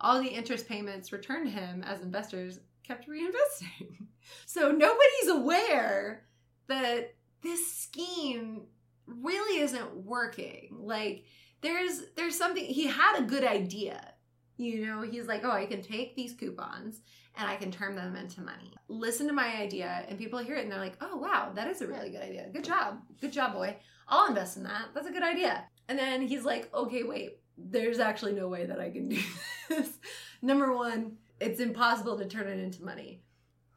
[0.01, 3.97] all the interest payments returned to him as investors kept reinvesting.
[4.45, 6.27] So nobody's aware
[6.67, 7.15] that
[7.45, 8.63] this scheme
[9.07, 10.77] really isn't working.
[10.81, 11.27] Like
[11.61, 14.15] there's there's something he had a good idea.
[14.57, 17.01] You know, he's like, "Oh, I can take these coupons
[17.37, 20.63] and I can turn them into money." Listen to my idea and people hear it
[20.63, 22.49] and they're like, "Oh, wow, that is a really good idea.
[22.53, 23.01] Good job.
[23.21, 23.77] Good job, boy.
[24.09, 24.89] I'll invest in that.
[24.95, 27.39] That's a good idea." And then he's like, "Okay, wait.
[27.59, 29.21] There's actually no way that I can do
[29.69, 29.99] this.
[30.43, 33.23] Number 1, it's impossible to turn it into money.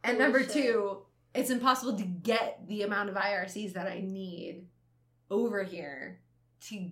[0.04, 0.74] And Holy number shit.
[0.74, 0.98] 2,
[1.36, 4.68] it's impossible to get the amount of IRCs that I need
[5.30, 6.20] over here
[6.68, 6.90] to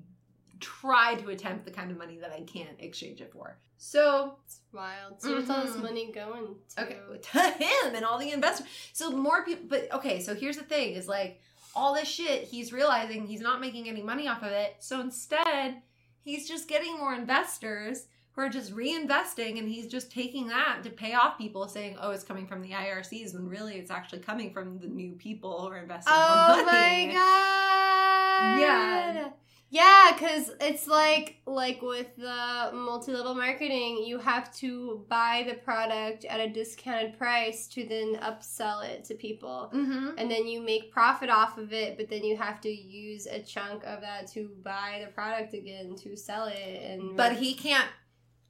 [0.60, 3.58] try to attempt the kind of money that I can't exchange it for.
[3.78, 5.22] So, It's wild.
[5.22, 5.82] So what's all this Mhm.
[5.84, 6.82] money going to?
[6.84, 8.68] okay, to him and all the investors.
[8.94, 11.42] So more people, but okay, so here's the thing is like
[11.76, 14.78] all this shit, he's realizing he's not making any money off of it.
[14.80, 15.82] So instead,
[16.24, 20.90] he's just getting more investors who are just reinvesting and he's just taking that to
[20.90, 24.52] pay off people saying, oh, it's coming from the IRCs when really it's actually coming
[24.54, 28.60] from the new people who are investing Oh my god.
[28.60, 29.30] Yeah.
[29.70, 36.24] Yeah, because it's like like with the multi-level marketing, you have to buy the product
[36.26, 39.70] at a discounted price to then upsell it to people.
[39.74, 40.12] Mm-hmm.
[40.18, 43.42] And then you make profit off of it, but then you have to use a
[43.42, 46.82] chunk of that to buy the product again to sell it.
[46.84, 47.90] And But he can't.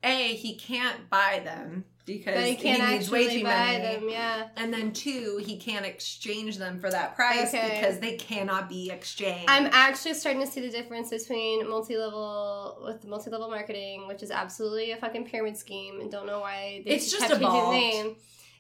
[0.04, 3.84] A, he can't buy them because he needs way too many.
[3.84, 4.10] them.
[4.10, 7.80] Yeah, And then two, he can't exchange them for that price Okay.
[7.82, 9.46] because they cannot be exchanged.
[9.50, 14.92] I'm actually starting to see the difference between multi-level with multi-level marketing, which is absolutely
[14.92, 18.16] a fucking pyramid scheme, and don't know why they It's just kept changing the name.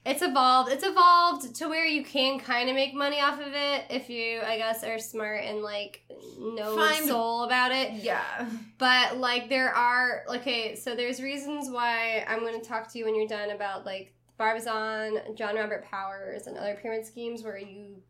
[0.07, 0.71] It's evolved.
[0.71, 4.39] It's evolved to where you can kind of make money off of it if you,
[4.41, 6.01] I guess, are smart and like
[6.39, 7.93] know Find- soul about it.
[7.93, 8.47] yeah.
[8.77, 13.05] But like there are okay, so there's reasons why I'm going to talk to you
[13.05, 18.01] when you're done about like Barbizon, John Robert Powers, and other pyramid schemes where you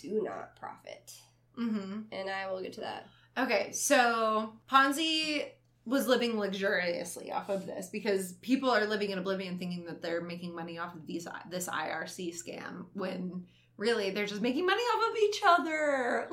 [0.00, 1.12] do not profit,
[1.58, 2.00] Mm-hmm.
[2.12, 3.06] and I will get to that.
[3.36, 5.44] Okay, so Ponzi
[5.84, 10.20] was living luxuriously off of this because people are living in oblivion thinking that they're
[10.20, 13.44] making money off of these this IRC scam when
[13.76, 16.30] really they're just making money off of each other.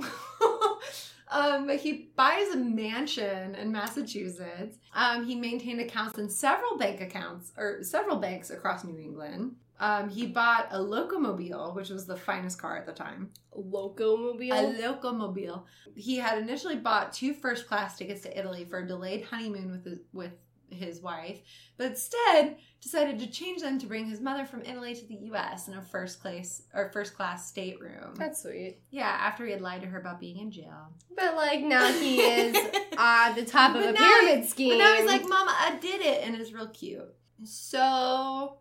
[1.30, 4.78] um, he buys a mansion in Massachusetts.
[4.94, 9.56] Um, he maintained accounts in several bank accounts or several banks across New England.
[9.80, 13.30] Um, he bought a locomobile, which was the finest car at the time.
[13.58, 14.52] Locomobile.
[14.52, 15.64] A locomobile.
[15.96, 19.86] He had initially bought two first class tickets to Italy for a delayed honeymoon with
[19.86, 20.32] his, with
[20.72, 21.40] his wife,
[21.78, 25.68] but instead decided to change them to bring his mother from Italy to the U.S.
[25.68, 28.14] in a first class or first class stateroom.
[28.16, 28.78] That's sweet.
[28.92, 30.94] yeah, after he had lied to her about being in jail.
[31.16, 32.56] But like now he is
[32.98, 34.78] at the top of But a pyramid But scheme.
[34.78, 37.16] now he's like, "Mama, I did it," and it's real cute.
[37.44, 38.58] So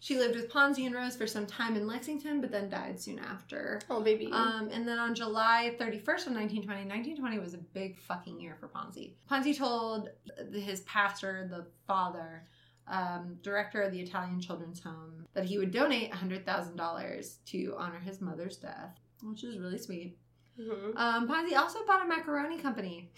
[0.00, 3.18] she lived with Ponzi and Rose for some time in Lexington, but then died soon
[3.18, 3.80] after.
[3.90, 4.28] oh baby.
[4.32, 8.68] Um, and then on July 31st of 1920, 1920 was a big fucking year for
[8.68, 9.12] Ponzi.
[9.30, 10.10] Ponzi told
[10.52, 12.44] his pastor, the father,
[12.88, 18.20] um, director of the Italian Children's Home, that he would donate $100,000 to honor his
[18.20, 20.18] mother's death, which is really sweet.
[20.58, 20.96] Mhm.
[20.96, 23.10] Um, Ponzi also bought a macaroni company.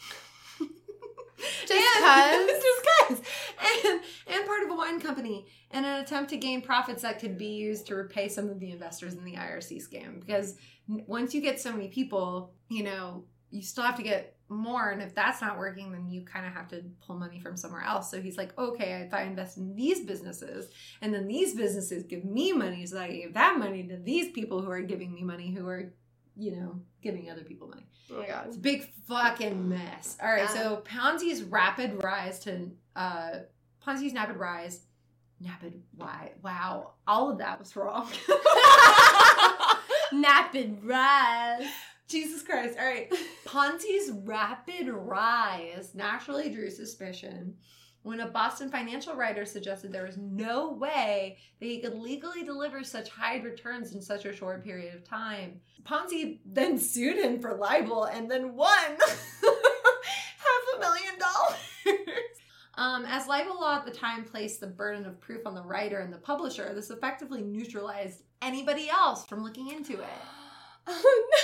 [1.39, 2.62] Just And- 'cause?
[2.62, 3.22] just cause.
[3.85, 7.39] And, and part of a wine company in an attempt to gain profits that could
[7.39, 10.20] be used to repay some of the investors in the IRC scam.
[10.20, 10.57] Because
[10.89, 14.91] once you get so many people, you know, you still have to get more.
[14.91, 17.83] And if that's not working, then you kind of have to pull money from somewhere
[17.83, 18.11] else.
[18.11, 20.70] So he's like, okay, if I invest in these businesses
[21.01, 24.61] and then these businesses give me money, so I give that money to these people
[24.62, 25.93] who are giving me money, who are,
[26.37, 27.87] you know, giving other people money.
[28.11, 28.47] Oh my god.
[28.47, 30.16] It's a big fucking mess.
[30.22, 30.55] All right, Yeah.
[30.55, 33.30] so Ponzi's rapid rise to uh
[33.85, 34.80] Ponzi's rapid rise,
[35.45, 36.33] rapid why?
[36.43, 38.09] Wow, all of that was wrong.
[40.12, 41.66] Napid rise.
[42.09, 42.78] Jesus Christ!
[42.78, 43.11] All right,
[43.47, 47.55] Ponzi's rapid rise naturally drew suspicion
[48.03, 52.82] when a Boston financial writer suggested there was no way that he could legally deliver
[52.82, 55.61] such high returns in such a short period of time.
[55.84, 61.59] Ponzi then sued him for libel and then won half a million dollars.
[62.74, 65.98] Um, as libel law at the time placed the burden of proof on the writer
[65.98, 70.09] and the publisher, this effectively neutralized anybody else from looking into it.
[70.89, 71.39] Oh no!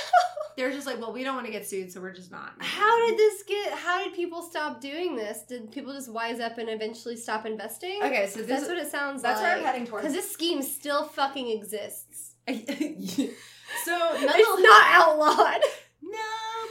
[0.57, 2.55] They're just like, well, we don't want to get sued, so we're just not.
[2.59, 3.73] How did this get?
[3.75, 5.43] How did people stop doing this?
[5.43, 8.01] Did people just wise up and eventually stop investing?
[8.03, 9.51] Okay, so this that's is what it sounds that's like.
[9.51, 10.03] where I'm heading towards.
[10.03, 12.35] Because this scheme still fucking exists.
[12.49, 15.63] so It's not outlawed.
[16.03, 16.19] no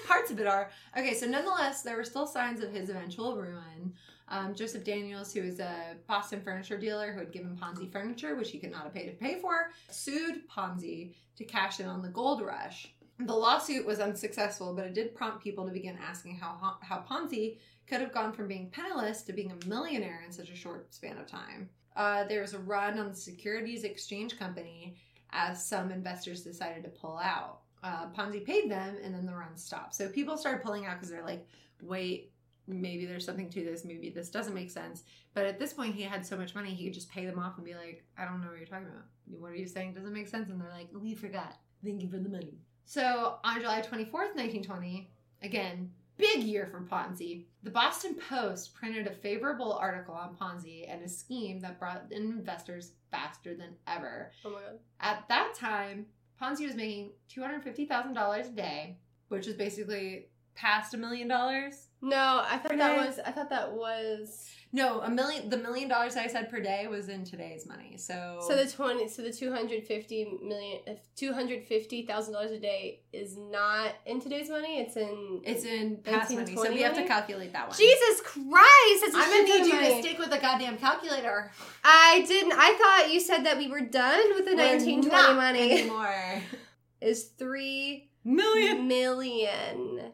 [0.05, 1.13] parts of it are okay.
[1.13, 3.93] So nonetheless, there were still signs of his eventual ruin.
[4.30, 8.51] Um, Joseph Daniels, who is a Boston furniture dealer who had given Ponzi furniture, which
[8.51, 12.09] he could not have paid to pay for, sued Ponzi to cash in on the
[12.09, 12.93] gold rush.
[13.19, 17.57] The lawsuit was unsuccessful, but it did prompt people to begin asking how how Ponzi
[17.88, 21.17] could have gone from being penniless to being a millionaire in such a short span
[21.17, 21.69] of time.
[21.95, 24.97] Uh, there was a run on the Securities Exchange Company
[25.32, 27.61] as some investors decided to pull out.
[27.84, 29.95] Uh, Ponzi paid them, and then the run stopped.
[29.95, 31.47] So people started pulling out because they're like,
[31.82, 32.32] "Wait,
[32.68, 33.86] maybe there's something to this.
[33.86, 35.03] Maybe this doesn't make sense."
[35.34, 37.57] But at this point, he had so much money, he could just pay them off
[37.57, 39.05] and be like, "I don't know what you're talking about.
[39.39, 39.93] What are you saying?
[39.93, 41.57] Doesn't make sense." And they're like, "We forgot.
[41.84, 45.09] Thank you for the money." So on July 24th, 1920,
[45.41, 51.03] again, big year for Ponzi, the Boston Post printed a favorable article on Ponzi and
[51.03, 54.32] a scheme that brought in investors faster than ever.
[54.43, 54.80] Oh my god.
[54.99, 56.07] At that time,
[56.41, 58.97] Ponzi was making $250,000 a day,
[59.28, 61.86] which is basically past a million dollars.
[62.01, 63.19] No, I thought that was.
[63.25, 64.49] I thought that was.
[64.73, 65.49] No, a million.
[65.49, 67.95] The million dollars I said per day was in today's money.
[67.97, 69.07] So, So the twenty.
[69.07, 70.79] So the two hundred fifty million.
[71.15, 74.79] Two hundred fifty thousand dollars a day is not in today's money.
[74.81, 75.41] It's in.
[75.45, 76.53] it's in past money.
[76.53, 77.77] So 1920 we have to calculate that one.
[77.77, 79.03] Jesus Christ!
[79.05, 81.51] A I'm gonna need you to stick with a goddamn calculator.
[81.83, 82.53] I didn't.
[82.53, 85.71] I thought you said that we were done with the We're nineteen twenty not money.
[85.79, 86.41] anymore.
[87.01, 88.87] Is three Million.
[88.89, 90.11] million He was making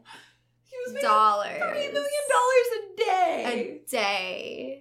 [1.02, 1.58] dollars.
[1.58, 3.80] three million dollars a day.
[3.86, 4.80] a day.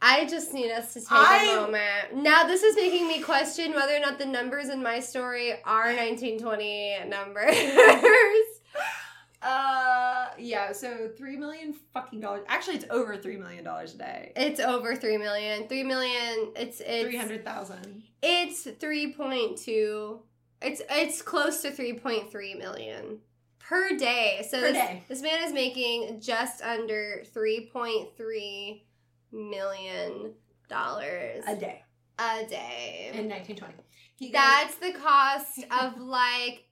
[0.00, 2.22] I just need us to take I- a moment.
[2.22, 5.86] Now, this is making me question whether or not the numbers in my story are
[5.94, 7.56] 1920 numbers.
[9.40, 10.72] Uh, yeah.
[10.72, 12.44] So three million fucking dollars.
[12.48, 14.32] Actually, it's over three million dollars a day.
[14.34, 15.68] it's over 3 million.
[15.68, 18.02] 3 million, it's it's Three hundred thousand.
[18.20, 20.18] it's 3.2.
[20.60, 23.18] It's it's close to 3.3 million
[23.68, 24.46] per day.
[24.50, 25.02] So Per this, day.
[25.08, 28.82] this man is making just under 3.3
[29.32, 30.32] million
[30.68, 31.82] dollars a day
[32.18, 33.10] a day.
[33.14, 33.74] in nineteen twenty.
[34.32, 36.64] That's the cost of like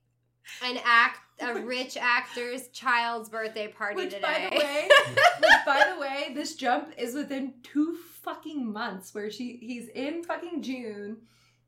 [0.64, 4.22] an act, a rich actor's child's birthday party which today.
[4.22, 4.88] by the way,
[5.40, 9.14] which by the way, this jump is within two fucking months.
[9.14, 11.18] Where she he's in fucking June.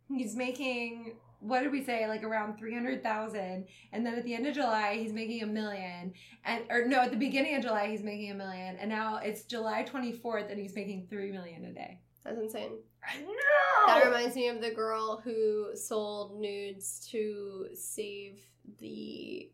[0.08, 4.54] He's making what did we say like around 300,000 and then at the end of
[4.54, 6.12] July he's making a million
[6.44, 9.42] and or no at the beginning of July he's making a million and now it's
[9.44, 11.98] July 24th and he's making 3 million a day.
[12.24, 12.72] That's insane.
[13.08, 13.86] I know.
[13.86, 18.40] That reminds me of the girl who sold nudes to save
[18.78, 19.50] the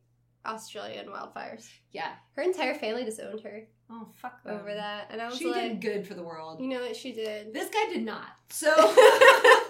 [0.46, 1.68] Australian wildfires.
[1.92, 2.12] yeah.
[2.34, 4.56] Her entire family disowned her Oh fuck them.
[4.58, 6.60] over that, and I was She like, did good for the world.
[6.60, 7.52] you know what she did?
[7.52, 8.28] This guy did not.
[8.48, 8.70] So,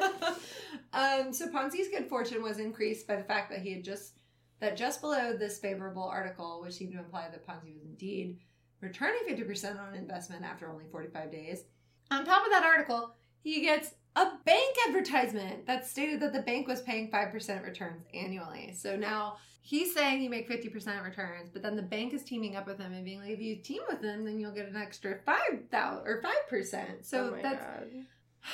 [0.95, 4.15] um, so Ponzi's good fortune was increased by the fact that he had just
[4.61, 8.39] that just below this favorable article, which seemed to imply that Ponzi was indeed
[8.81, 11.65] returning fifty percent on investment after only forty five days.
[12.11, 16.69] On top of that article, he gets a bank advertisement that stated that the bank
[16.69, 18.73] was paying five percent returns annually.
[18.73, 22.55] So now he's saying you make fifty percent returns, but then the bank is teaming
[22.55, 24.77] up with him and being like, if you team with them, then you'll get an
[24.77, 27.05] extra five thousand or five percent.
[27.05, 27.89] So oh my that's god.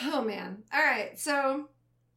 [0.04, 0.62] Oh man.
[0.72, 1.18] All right.
[1.18, 1.68] So,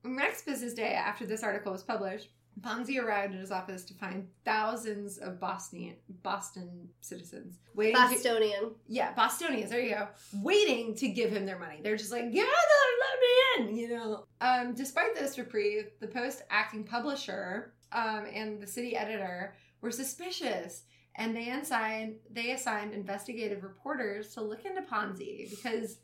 [0.04, 2.30] next business day after this article was published,
[2.62, 7.96] Ponzi arrived at his office to find thousands of Boston Boston citizens waiting.
[7.96, 8.72] To, Bostonian.
[8.88, 9.72] yeah, Bostonians.
[9.72, 10.08] There you go.
[10.42, 11.80] Waiting to give him their money.
[11.82, 13.76] They're just like, yeah, let me in.
[13.76, 14.26] You know.
[14.42, 20.84] Um, despite this reprieve, the Post acting publisher um, and the city editor were suspicious.
[21.16, 25.98] And they assigned they assigned investigative reporters to look into Ponzi because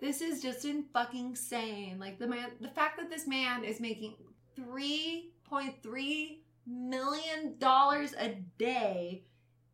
[0.00, 1.98] this is just in fucking insane.
[1.98, 4.14] Like the man, the fact that this man is making
[4.54, 9.24] three point three million dollars a day,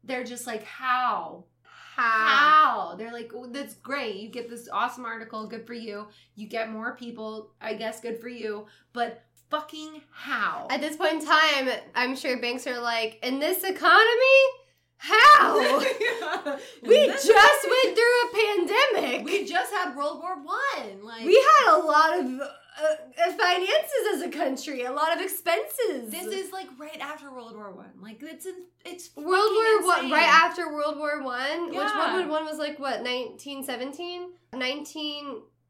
[0.05, 1.45] they're just like, how?
[1.63, 2.03] How?
[2.03, 2.95] How?
[2.97, 4.17] They're like, oh, that's great.
[4.17, 5.47] You get this awesome article.
[5.47, 6.09] Good for you.
[6.35, 7.53] You get more people.
[7.61, 8.67] I guess good for you.
[8.93, 10.67] But fucking how?
[10.71, 14.41] At this point in time, I'm sure banks are like, in this economy,
[15.03, 15.59] how?
[16.83, 19.25] we This- just went through a pandemic.
[19.27, 21.05] we just had World War One.
[21.05, 26.11] Like we had a lot of uh, finances as a country, a lot of expenses.
[26.11, 27.93] this is like right after World War One.
[28.01, 32.15] Like it's in, it's World War One, right after World War One, which Yeah.
[32.15, 34.31] World War One was like what, nineteen seventeen?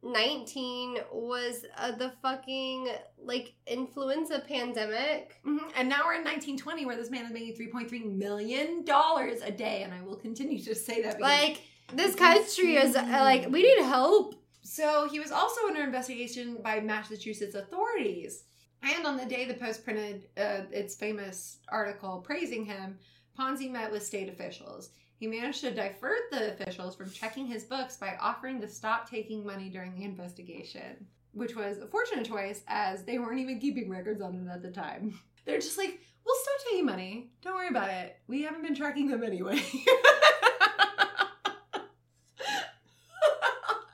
[0.03, 2.89] Nineteen nineteen was uh, the fucking
[3.23, 5.41] like influenza pandemic.
[5.47, 5.61] Mhm.
[5.77, 9.83] And now we're in 1920, where this man is making 3.3 million dollars a day,
[9.83, 11.21] and I will continue to say that.
[11.21, 11.63] Like
[11.95, 14.35] this country is uh, like we need help.
[14.63, 18.45] So he was also under investigation by Massachusetts authorities.
[18.83, 22.99] And on the day the Post printed uh, its famous article praising him,
[23.39, 24.91] Ponzi met with state officials.
[25.23, 29.47] He managed to divert the officials from checking his books by offering to stop taking
[29.47, 34.21] money during the investigation, which was a fortunate choice as they weren't even keeping records
[34.21, 35.17] on it at the time.
[35.45, 37.31] They're just like, we'll stop taking money.
[37.41, 38.17] Don't worry about it.
[38.27, 39.63] We haven't been tracking them anyway.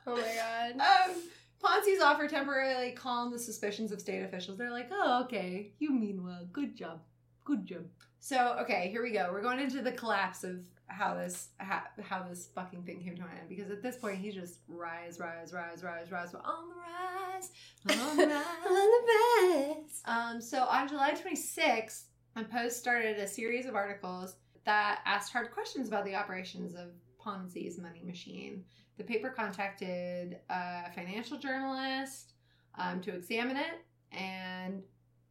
[0.07, 1.11] Oh my god.
[1.11, 1.17] Um,
[1.63, 4.57] Ponzi's offer temporarily calmed the suspicions of state officials.
[4.57, 6.49] They're like, oh, okay, you mean well.
[6.51, 7.03] Good job.
[7.49, 7.87] Good job.
[8.21, 9.31] So, okay, here we go.
[9.33, 13.23] We're going into the collapse of how this how, how this fucking thing came to
[13.23, 16.69] an end because at this point he's just rise, rise, rise, rise, rise, We're on
[16.69, 17.51] the rise,
[17.99, 18.45] on the rise.
[18.69, 20.03] on the best.
[20.05, 22.03] Um, so on July 26th,
[22.37, 24.35] a Post started a series of articles
[24.67, 26.89] that asked hard questions about the operations of
[27.19, 28.63] Ponzi's money machine.
[28.99, 32.35] The paper contacted a financial journalist
[32.75, 34.83] um, to examine it, and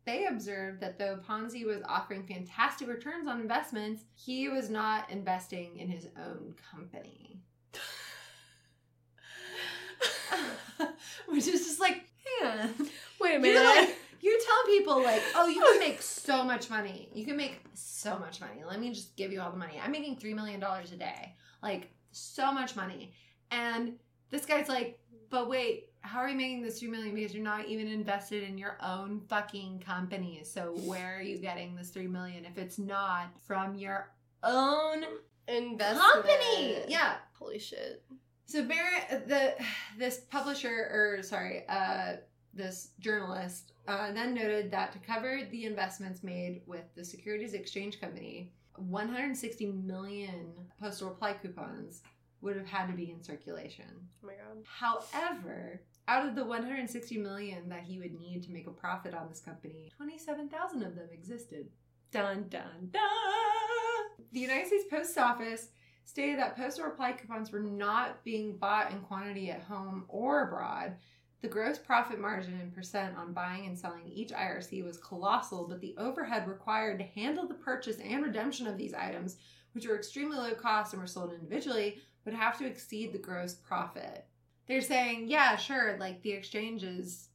[0.08, 5.78] they observed that though Ponzi was offering fantastic returns on investments, he was not investing
[5.78, 7.42] in his own company.
[11.28, 12.06] Which is just like,
[12.42, 12.68] yeah.
[13.20, 13.64] Wait a You're minute.
[13.64, 17.10] like, you're telling people like, oh, you can make so much money.
[17.14, 18.64] You can make so much money.
[18.68, 19.80] Let me just give you all the money.
[19.84, 21.36] I'm making three million dollars a day.
[21.62, 23.14] Like so much money.
[23.52, 23.94] And
[24.30, 25.00] this guy's like,
[25.30, 27.14] but wait, how are you making this three million?
[27.14, 30.42] Because you're not even invested in your own fucking company.
[30.44, 34.12] So where are you getting this three million if it's not from your
[34.44, 35.04] own
[35.48, 36.14] Investment.
[36.14, 36.80] company?
[36.88, 37.16] Yeah.
[37.34, 38.04] Holy shit.
[38.46, 39.56] So Barron, the
[39.98, 42.14] this publisher, or sorry, uh,
[42.54, 48.00] this journalist, uh, then noted that to cover the investments made with the Securities Exchange
[48.00, 52.02] Company, 160 million postal reply coupons
[52.42, 53.86] would have had to be in circulation.
[54.24, 54.64] Oh my god.
[54.66, 59.28] However, out of the 160 million that he would need to make a profit on
[59.28, 61.70] this company, 27,000 of them existed.
[62.12, 63.02] Dun dun dun!
[64.32, 65.70] The United States Post Office
[66.06, 70.96] stated that postal reply coupons were not being bought in quantity at home or abroad.
[71.42, 75.82] The gross profit margin in percent on buying and selling each IRC was colossal, but
[75.82, 79.36] the overhead required to handle the purchase and redemption of these items,
[79.74, 83.56] which were extremely low cost and were sold individually, would have to exceed the gross
[83.56, 84.26] profit.
[84.68, 87.30] They're saying, yeah, sure, like the exchange is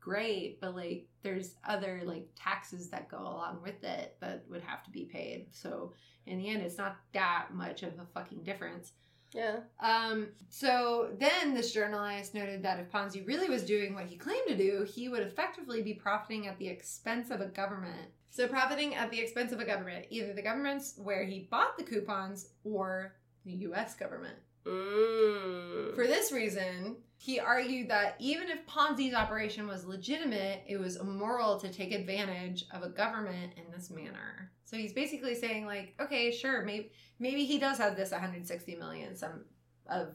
[0.00, 4.82] great, but like there's other like taxes that go along with it that would have
[4.84, 5.48] to be paid.
[5.50, 5.92] So
[6.24, 8.92] in the end, it's not that much of a fucking difference.
[9.34, 9.58] Yeah.
[9.80, 14.48] Um, so then this journalist noted that if Ponzi really was doing what he claimed
[14.48, 18.08] to do, he would effectively be profiting at the expense of a government.
[18.30, 21.84] So profiting at the expense of a government, either the governments where he bought the
[21.84, 23.16] coupons or
[23.48, 24.36] the US government.
[24.64, 25.94] Mm.
[25.94, 31.58] For this reason, he argued that even if Ponzi's operation was legitimate, it was immoral
[31.60, 34.52] to take advantage of a government in this manner.
[34.64, 39.16] So he's basically saying, like, okay, sure, maybe maybe he does have this 160 million,
[39.16, 39.44] some
[39.90, 40.08] of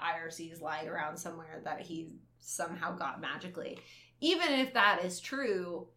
[0.00, 3.78] IRC's lying around somewhere that he somehow got magically.
[4.20, 5.88] Even if that is true,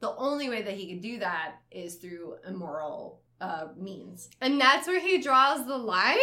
[0.00, 4.86] the only way that he could do that is through immoral uh, means and that's
[4.86, 6.16] where he draws the line?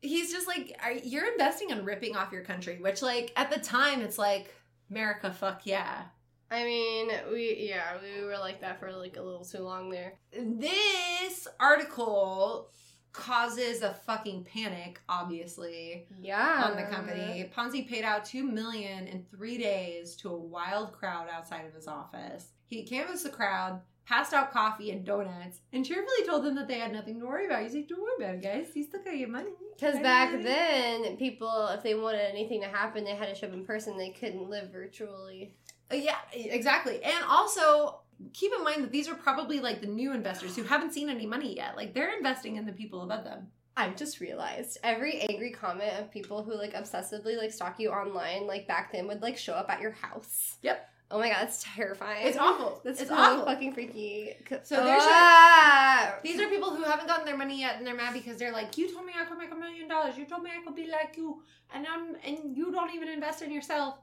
[0.00, 3.58] he's just like are, you're investing in ripping off your country which like at the
[3.58, 4.54] time it's like
[4.90, 6.02] america fuck yeah
[6.50, 10.14] I mean, we yeah, we were like that for like a little too long there.
[10.32, 12.70] this article
[13.12, 16.64] causes a fucking panic obviously Yeah.
[16.70, 21.26] on the company ponzi paid out 2 million in three days to a wild crowd
[21.30, 26.26] outside of his office he canvassed the crowd passed out coffee and donuts and cheerfully
[26.26, 28.42] told them that they had nothing to worry about he's like don't worry about it
[28.42, 32.66] guys you still got your money Because back then, people, if they wanted anything to
[32.66, 33.96] happen, they had to show up in person.
[33.96, 35.54] They couldn't live virtually.
[35.92, 37.00] Uh, Yeah, exactly.
[37.04, 38.00] And also
[38.32, 41.26] keep in mind that these are probably like the new investors who haven't seen any
[41.26, 41.76] money yet.
[41.76, 43.46] Like they're investing in the people above them.
[43.76, 48.48] I've just realized every angry comment of people who like obsessively like stalk you online,
[48.48, 50.56] like back then, would like show up at your house.
[50.62, 50.90] Yep.
[51.10, 52.26] Oh my god, that's terrifying.
[52.26, 52.80] It's awful.
[52.84, 53.46] That's it's so awful.
[53.46, 54.34] fucking freaky.
[54.62, 56.16] So there's Ah!
[56.22, 58.76] These are people who haven't gotten their money yet, and they're mad because they're like,
[58.76, 60.18] "You told me I could make a million dollars.
[60.18, 61.42] You told me I could be like you,
[61.74, 63.94] and I'm and you don't even invest in yourself."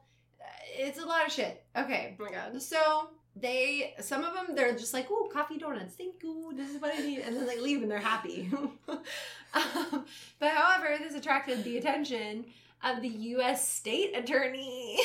[0.78, 1.64] It's a lot of shit.
[1.78, 2.60] Okay, Oh my god.
[2.62, 5.94] so they some of them they're just like, "Oh, coffee donuts.
[5.96, 6.54] Thank you.
[6.56, 8.50] This is what I need," and then they leave and they're happy.
[8.88, 10.06] um,
[10.40, 12.46] but however, this attracted the attention
[12.84, 13.68] of the U.S.
[13.68, 15.00] state attorney,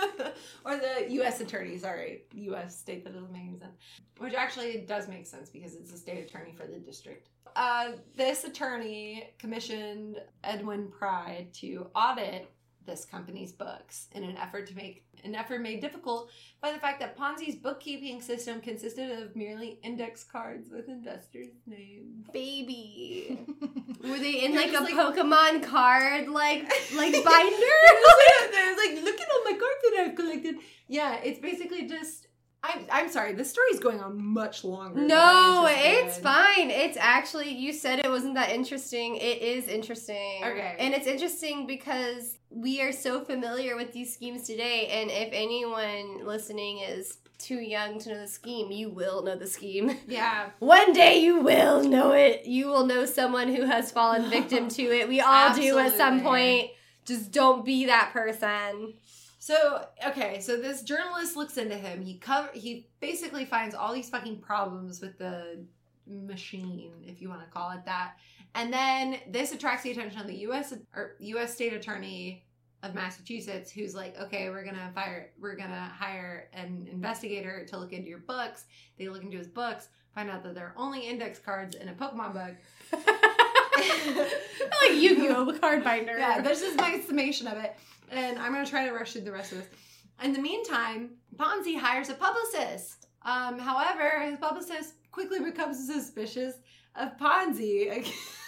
[0.64, 1.40] or the U.S.
[1.40, 1.78] attorney.
[1.78, 2.78] Sorry, U.S.
[2.78, 3.04] state.
[3.04, 3.76] That doesn't make any sense.
[4.18, 7.28] Which actually does make sense because it's the state attorney for the district.
[7.54, 12.50] Uh, this attorney commissioned Edwin Pride to audit
[12.86, 16.30] this company's books in an effort to make an effort made difficult
[16.60, 22.26] by the fact that Ponzi's bookkeeping system consisted of merely index cards with investors' names.
[22.32, 23.38] Baby.
[24.02, 26.62] Were they in like a like- Pokemon card like
[26.94, 27.76] like binder?
[28.10, 30.56] like, there's like, look at all my cards that I've collected.
[30.88, 32.28] Yeah, it's basically just.
[32.62, 35.00] I'm, I'm sorry, this story's going on much longer.
[35.00, 36.70] No, it's fine.
[36.70, 39.16] It's actually you said it wasn't that interesting.
[39.16, 40.42] It is interesting.
[40.42, 40.74] Okay.
[40.80, 46.24] And it's interesting because we are so familiar with these schemes today and if anyone
[46.24, 49.94] listening is too young to know the scheme, you will know the scheme.
[50.08, 52.46] Yeah, One day you will know it.
[52.46, 55.06] You will know someone who has fallen victim to it.
[55.06, 56.70] We all do at some point.
[57.04, 58.94] Just don't be that person.
[59.38, 62.02] So okay, so this journalist looks into him.
[62.02, 65.58] He cover he basically finds all these fucking problems with the
[66.06, 68.14] machine, if you want to call it that.
[68.54, 70.72] And then this attracts the attention of the U.S.
[70.94, 71.52] or U.S.
[71.52, 72.45] State Attorney
[72.86, 77.92] of Massachusetts, who's like, okay, we're gonna fire, we're gonna hire an investigator to look
[77.92, 78.64] into your books.
[78.98, 81.92] They look into his books, find out that there are only index cards in a
[81.92, 82.54] Pokemon book.
[84.82, 86.16] like Yu-Gi-Oh card binder.
[86.18, 87.76] Yeah, this is my summation of it.
[88.10, 89.68] And I'm gonna try to rush through the rest of this.
[90.22, 93.08] In the meantime, Ponzi hires a publicist.
[93.22, 96.54] Um, however, his publicist quickly becomes suspicious
[96.94, 98.10] of Ponzi.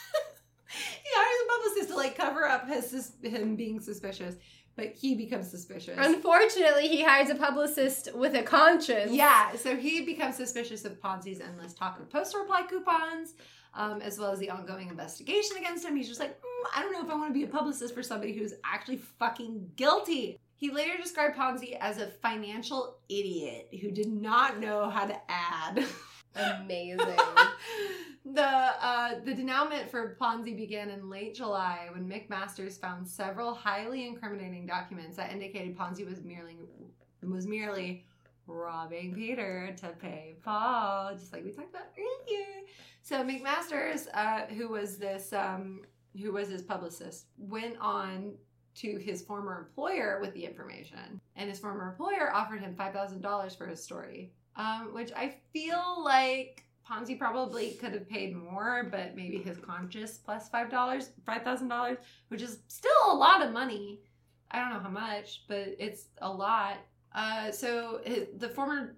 [1.02, 4.36] he hires a publicist to like cover up his sus- him being suspicious,
[4.76, 5.96] but he becomes suspicious.
[5.98, 9.12] Unfortunately, he hires a publicist with a conscience.
[9.12, 13.34] Yeah, so he becomes suspicious of Ponzi's endless talk of post reply coupons,
[13.74, 15.96] um, as well as the ongoing investigation against him.
[15.96, 18.02] He's just like, "Mm, I don't know if I want to be a publicist for
[18.02, 20.38] somebody who's actually fucking guilty.
[20.56, 25.84] He later described Ponzi as a financial idiot who did not know how to add.
[26.38, 26.98] Amazing.
[28.24, 34.06] the uh, the denouement for Ponzi began in late July when McMasters found several highly
[34.06, 36.56] incriminating documents that indicated Ponzi was merely
[37.22, 38.04] was merely
[38.46, 42.46] robbing Peter to pay Paul, just like we talked about earlier.
[43.02, 45.82] So McMasters, uh, who was this um,
[46.20, 48.34] who was his publicist, went on
[48.76, 53.20] to his former employer with the information, and his former employer offered him five thousand
[53.20, 58.88] dollars for his story, um, which I feel like Ponzi probably could have paid more,
[58.90, 61.98] but maybe his conscience plus five dollars, five thousand dollars,
[62.28, 64.00] which is still a lot of money.
[64.50, 66.78] I don't know how much, but it's a lot.
[67.14, 68.96] Uh, so his, the former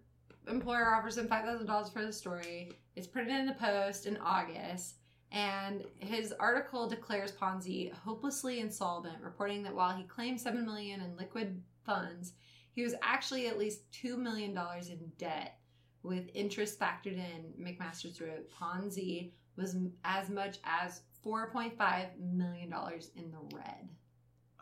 [0.48, 2.72] employer offers him five thousand dollars for the story.
[2.96, 4.96] It's printed in the Post in August,
[5.32, 11.16] and his article declares Ponzi hopelessly insolvent, reporting that while he claimed seven million in
[11.16, 12.32] liquid funds,
[12.72, 15.58] he was actually at least two million dollars in debt,
[16.02, 17.52] with interest factored in.
[17.60, 23.88] McMasters wrote Ponzi was as much as four point five million dollars in the red.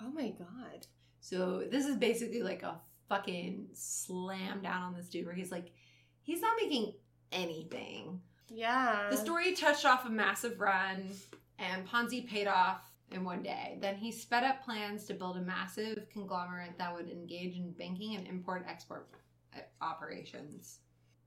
[0.02, 0.86] oh my god.
[1.20, 5.72] So this is basically like a fucking slam down on this dude where he's like,
[6.22, 6.94] he's not making
[7.32, 8.20] anything.
[8.48, 9.08] Yeah.
[9.10, 11.10] The story touched off a massive run,
[11.58, 13.78] and Ponzi paid off in one day.
[13.80, 18.16] Then he sped up plans to build a massive conglomerate that would engage in banking
[18.16, 19.08] and import export
[19.54, 20.80] uh, operations.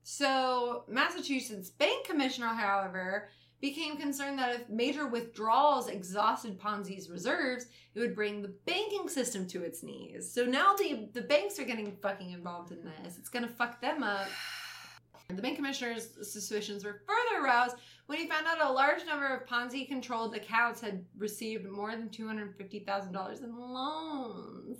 [0.04, 3.28] So, Massachusetts Bank Commissioner, however,
[3.62, 9.46] became concerned that if major withdrawals exhausted Ponzi's reserves, it would bring the banking system
[9.46, 10.30] to its knees.
[10.30, 13.16] So now the, the banks are getting fucking involved in this.
[13.16, 14.26] It's gonna fuck them up.
[15.28, 17.76] The bank commissioner's suspicions were further aroused
[18.06, 22.08] when he found out a large number of Ponzi controlled accounts had received more than
[22.10, 24.78] $250,000 in loans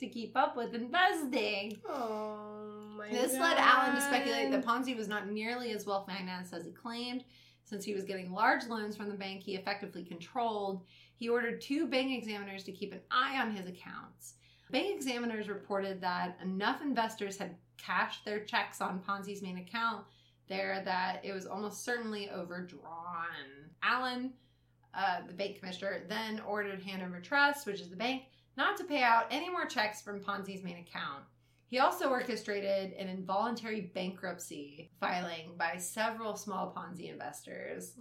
[0.00, 1.78] to keep up with investing.
[1.88, 6.52] Oh my This led Allen to speculate that Ponzi was not nearly as well financed
[6.52, 7.24] as he claimed.
[7.64, 11.86] Since he was getting large loans from the bank he effectively controlled, he ordered two
[11.86, 14.34] bank examiners to keep an eye on his accounts.
[14.72, 20.04] Bank examiners reported that enough investors had cashed their checks on Ponzi's main account
[20.48, 23.70] there that it was almost certainly overdrawn.
[23.82, 24.32] Allen,
[24.94, 28.24] uh, the bank commissioner, then ordered Hanover Trust, which is the bank,
[28.56, 31.24] not to pay out any more checks from Ponzi's main account.
[31.66, 37.94] He also orchestrated an involuntary bankruptcy filing by several small Ponzi investors.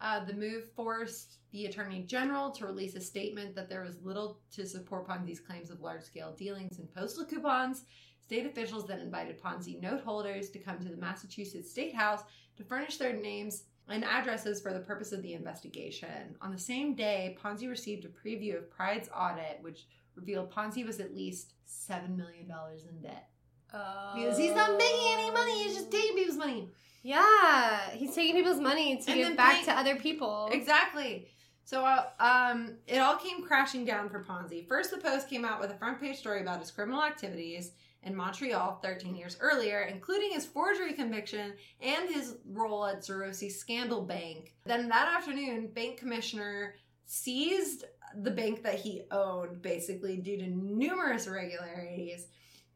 [0.00, 4.40] Uh, the move forced the Attorney General to release a statement that there was little
[4.52, 7.84] to support Ponzi's claims of large scale dealings in postal coupons.
[8.20, 12.22] State officials then invited Ponzi note holders to come to the Massachusetts State House
[12.56, 16.36] to furnish their names and addresses for the purpose of the investigation.
[16.42, 21.00] On the same day, Ponzi received a preview of Pride's audit, which revealed Ponzi was
[21.00, 22.50] at least $7 million
[22.90, 23.30] in debt.
[23.72, 24.12] Oh.
[24.14, 26.68] Because he's not making any money, he's just taking people's money.
[27.02, 30.48] Yeah, he's taking people's money to And give back paying- to other people.
[30.52, 31.28] Exactly.
[31.64, 34.66] So, uh, um, it all came crashing down for Ponzi.
[34.66, 37.72] First, the Post came out with a front page story about his criminal activities
[38.02, 41.52] in Montreal 13 years earlier, including his forgery conviction
[41.82, 44.54] and his role at Zarossi Scandal Bank.
[44.64, 47.84] Then that afternoon, bank commissioner seized
[48.22, 52.28] the bank that he owned, basically due to numerous irregularities.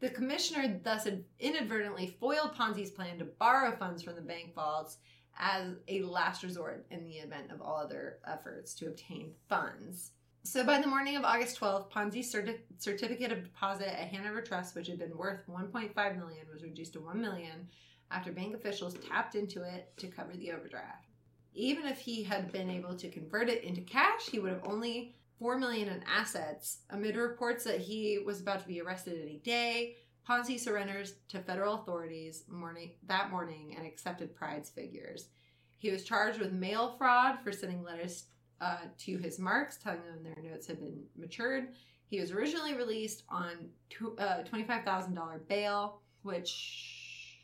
[0.02, 1.06] The commissioner thus
[1.38, 4.96] inadvertently foiled Ponzi's plan to borrow funds from the bank vaults
[5.38, 10.10] as a last resort in the event of all other efforts to obtain funds.
[10.42, 14.74] So by the morning of August 12th, Ponzi's certi- certificate of deposit at Hanover Trust,
[14.74, 17.68] which had been worth 1.5 million, was reduced to 1 million
[18.10, 21.06] after bank officials tapped into it to cover the overdraft.
[21.54, 25.14] Even if he had been able to convert it into cash, he would have only
[25.42, 26.78] 4 million in assets.
[26.90, 29.96] Amid reports that he was about to be arrested any day,
[30.26, 35.30] Ponzi surrenders to federal authorities morning that morning and accepted Pride's figures.
[35.78, 38.26] He was charged with mail fraud for sending letters
[38.60, 41.70] uh, to his marks, telling them their notes had been matured.
[42.06, 43.68] He was originally released on
[44.18, 47.40] uh, $25,000 bail, which.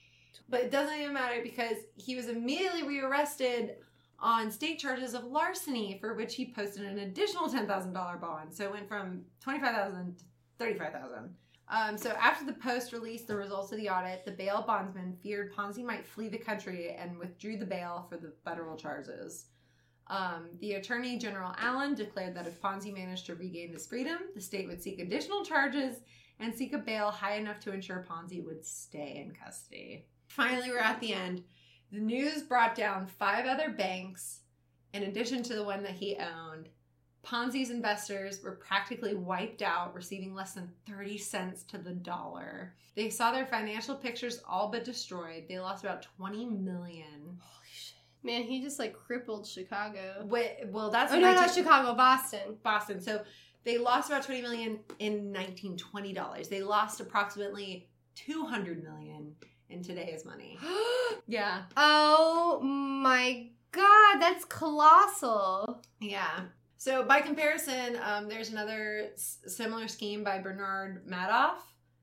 [0.49, 3.75] But it doesn't even matter because he was immediately rearrested
[4.21, 8.53] on state charges of larceny, for which he posted an additional $10,000 bond.
[8.53, 11.29] So it went from $25,000 to $35,000.
[11.71, 15.55] Um, so after the Post released the results of the audit, the bail bondsman feared
[15.55, 19.47] Ponzi might flee the country and withdrew the bail for the federal charges.
[20.07, 24.41] Um, the Attorney General Allen declared that if Ponzi managed to regain his freedom, the
[24.41, 25.97] state would seek additional charges
[26.41, 30.07] and seek a bail high enough to ensure Ponzi would stay in custody.
[30.29, 31.43] Finally, we're at the end.
[31.91, 34.41] The news brought down five other banks
[34.93, 36.69] in addition to the one that he owned.
[37.23, 42.75] Ponzi's investors were practically wiped out, receiving less than 30 cents to the dollar.
[42.95, 45.45] They saw their financial pictures all but destroyed.
[45.49, 47.39] They lost about 20 million.
[47.39, 47.97] Holy shit.
[48.23, 50.25] Man, he just like crippled Chicago.
[50.27, 52.57] Wait, well, that's Oh no, 19 not Chicago, Boston.
[52.63, 53.01] Boston.
[53.01, 53.23] So
[53.65, 56.49] they lost about 20 million in 1920 dollars.
[56.49, 59.35] They lost approximately 200 million
[59.71, 60.59] in today's money.
[61.31, 61.65] Yeah.
[61.77, 65.83] oh my god, that's colossal.
[66.01, 66.41] Yeah.
[66.79, 71.57] So by comparison, um, there's another s- similar scheme by Bernard Madoff.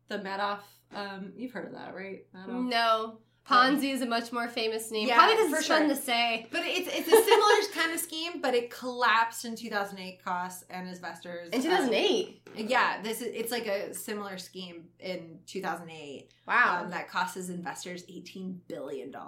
[0.10, 0.60] The Madoff,
[0.94, 2.26] um, you've heard of that, right?
[2.36, 2.70] Madoff.
[2.70, 3.18] No.
[3.50, 5.08] Ponzi is a much more famous name.
[5.08, 5.78] Yeah, Probably because for it's sure.
[5.78, 6.48] fun to say.
[6.52, 10.24] But it's it's a similar kind of scheme, but it collapsed in 2008.
[10.24, 12.42] Costs and investors In 2008.
[12.58, 16.32] Um, yeah, this is it's like a similar scheme in 2008.
[16.48, 16.82] wow.
[16.84, 19.14] um, that costs his investors $18 billion.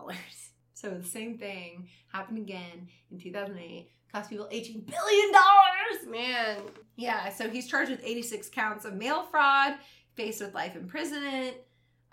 [0.73, 3.89] So the same thing happened again in 2008.
[4.13, 5.31] Cost people $18 billion.
[6.11, 6.57] Man.
[6.97, 9.73] Yeah, so he's charged with 86 counts of mail fraud,
[10.13, 11.55] faced with life imprisonment,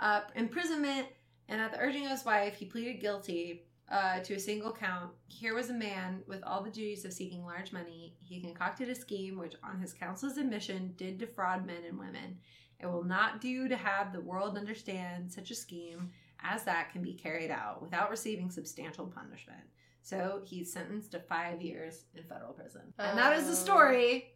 [0.00, 1.08] uh, imprisonment,
[1.48, 5.10] and at the urging of his wife, he pleaded guilty uh, to a single count.
[5.28, 8.16] Here was a man with all the duties of seeking large money.
[8.20, 12.38] He concocted a scheme which, on his counsel's admission, did defraud men and women.
[12.80, 16.10] It will not do to have the world understand such a scheme
[16.42, 19.62] as that can be carried out without receiving substantial punishment.
[20.02, 22.82] So he's sentenced to five years in federal prison.
[22.98, 23.54] And that is the Oh.
[23.54, 24.34] story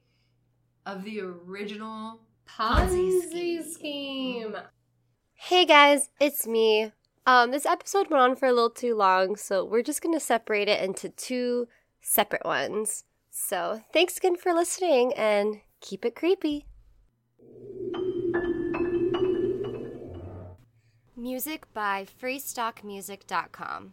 [0.87, 3.63] of the original Ponzi Ponzi scheme.
[3.73, 4.57] scheme.
[5.35, 6.93] Hey guys, it's me.
[7.29, 10.67] Um, this episode went on for a little too long, so we're just gonna separate
[10.67, 11.69] it into two
[12.01, 13.05] separate ones.
[13.31, 16.65] So thanks again for listening and keep it creepy.
[21.15, 23.93] Music by freestockmusic.com.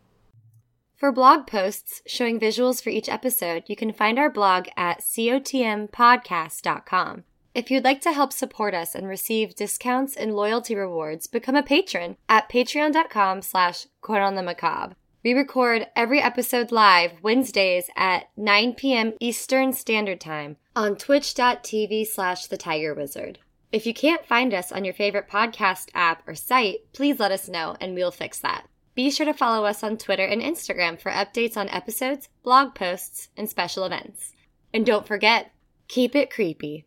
[0.95, 7.25] For blog posts showing visuals for each episode, you can find our blog at cotmpodcast.com.
[7.55, 11.63] If you'd like to help support us and receive discounts and loyalty rewards, become a
[11.63, 14.97] patron at patreon.com slash on macabre.
[15.23, 19.13] We record every episode live Wednesdays at 9 p.m.
[19.21, 23.39] Eastern Standard Time on twitch.tv slash the tiger wizard.
[23.71, 27.47] If you can't find us on your favorite podcast app or site, please let us
[27.47, 28.67] know and we'll fix that.
[28.95, 33.29] Be sure to follow us on Twitter and Instagram for updates on episodes, blog posts,
[33.37, 34.33] and special events.
[34.73, 35.53] And don't forget,
[35.87, 36.85] keep it creepy.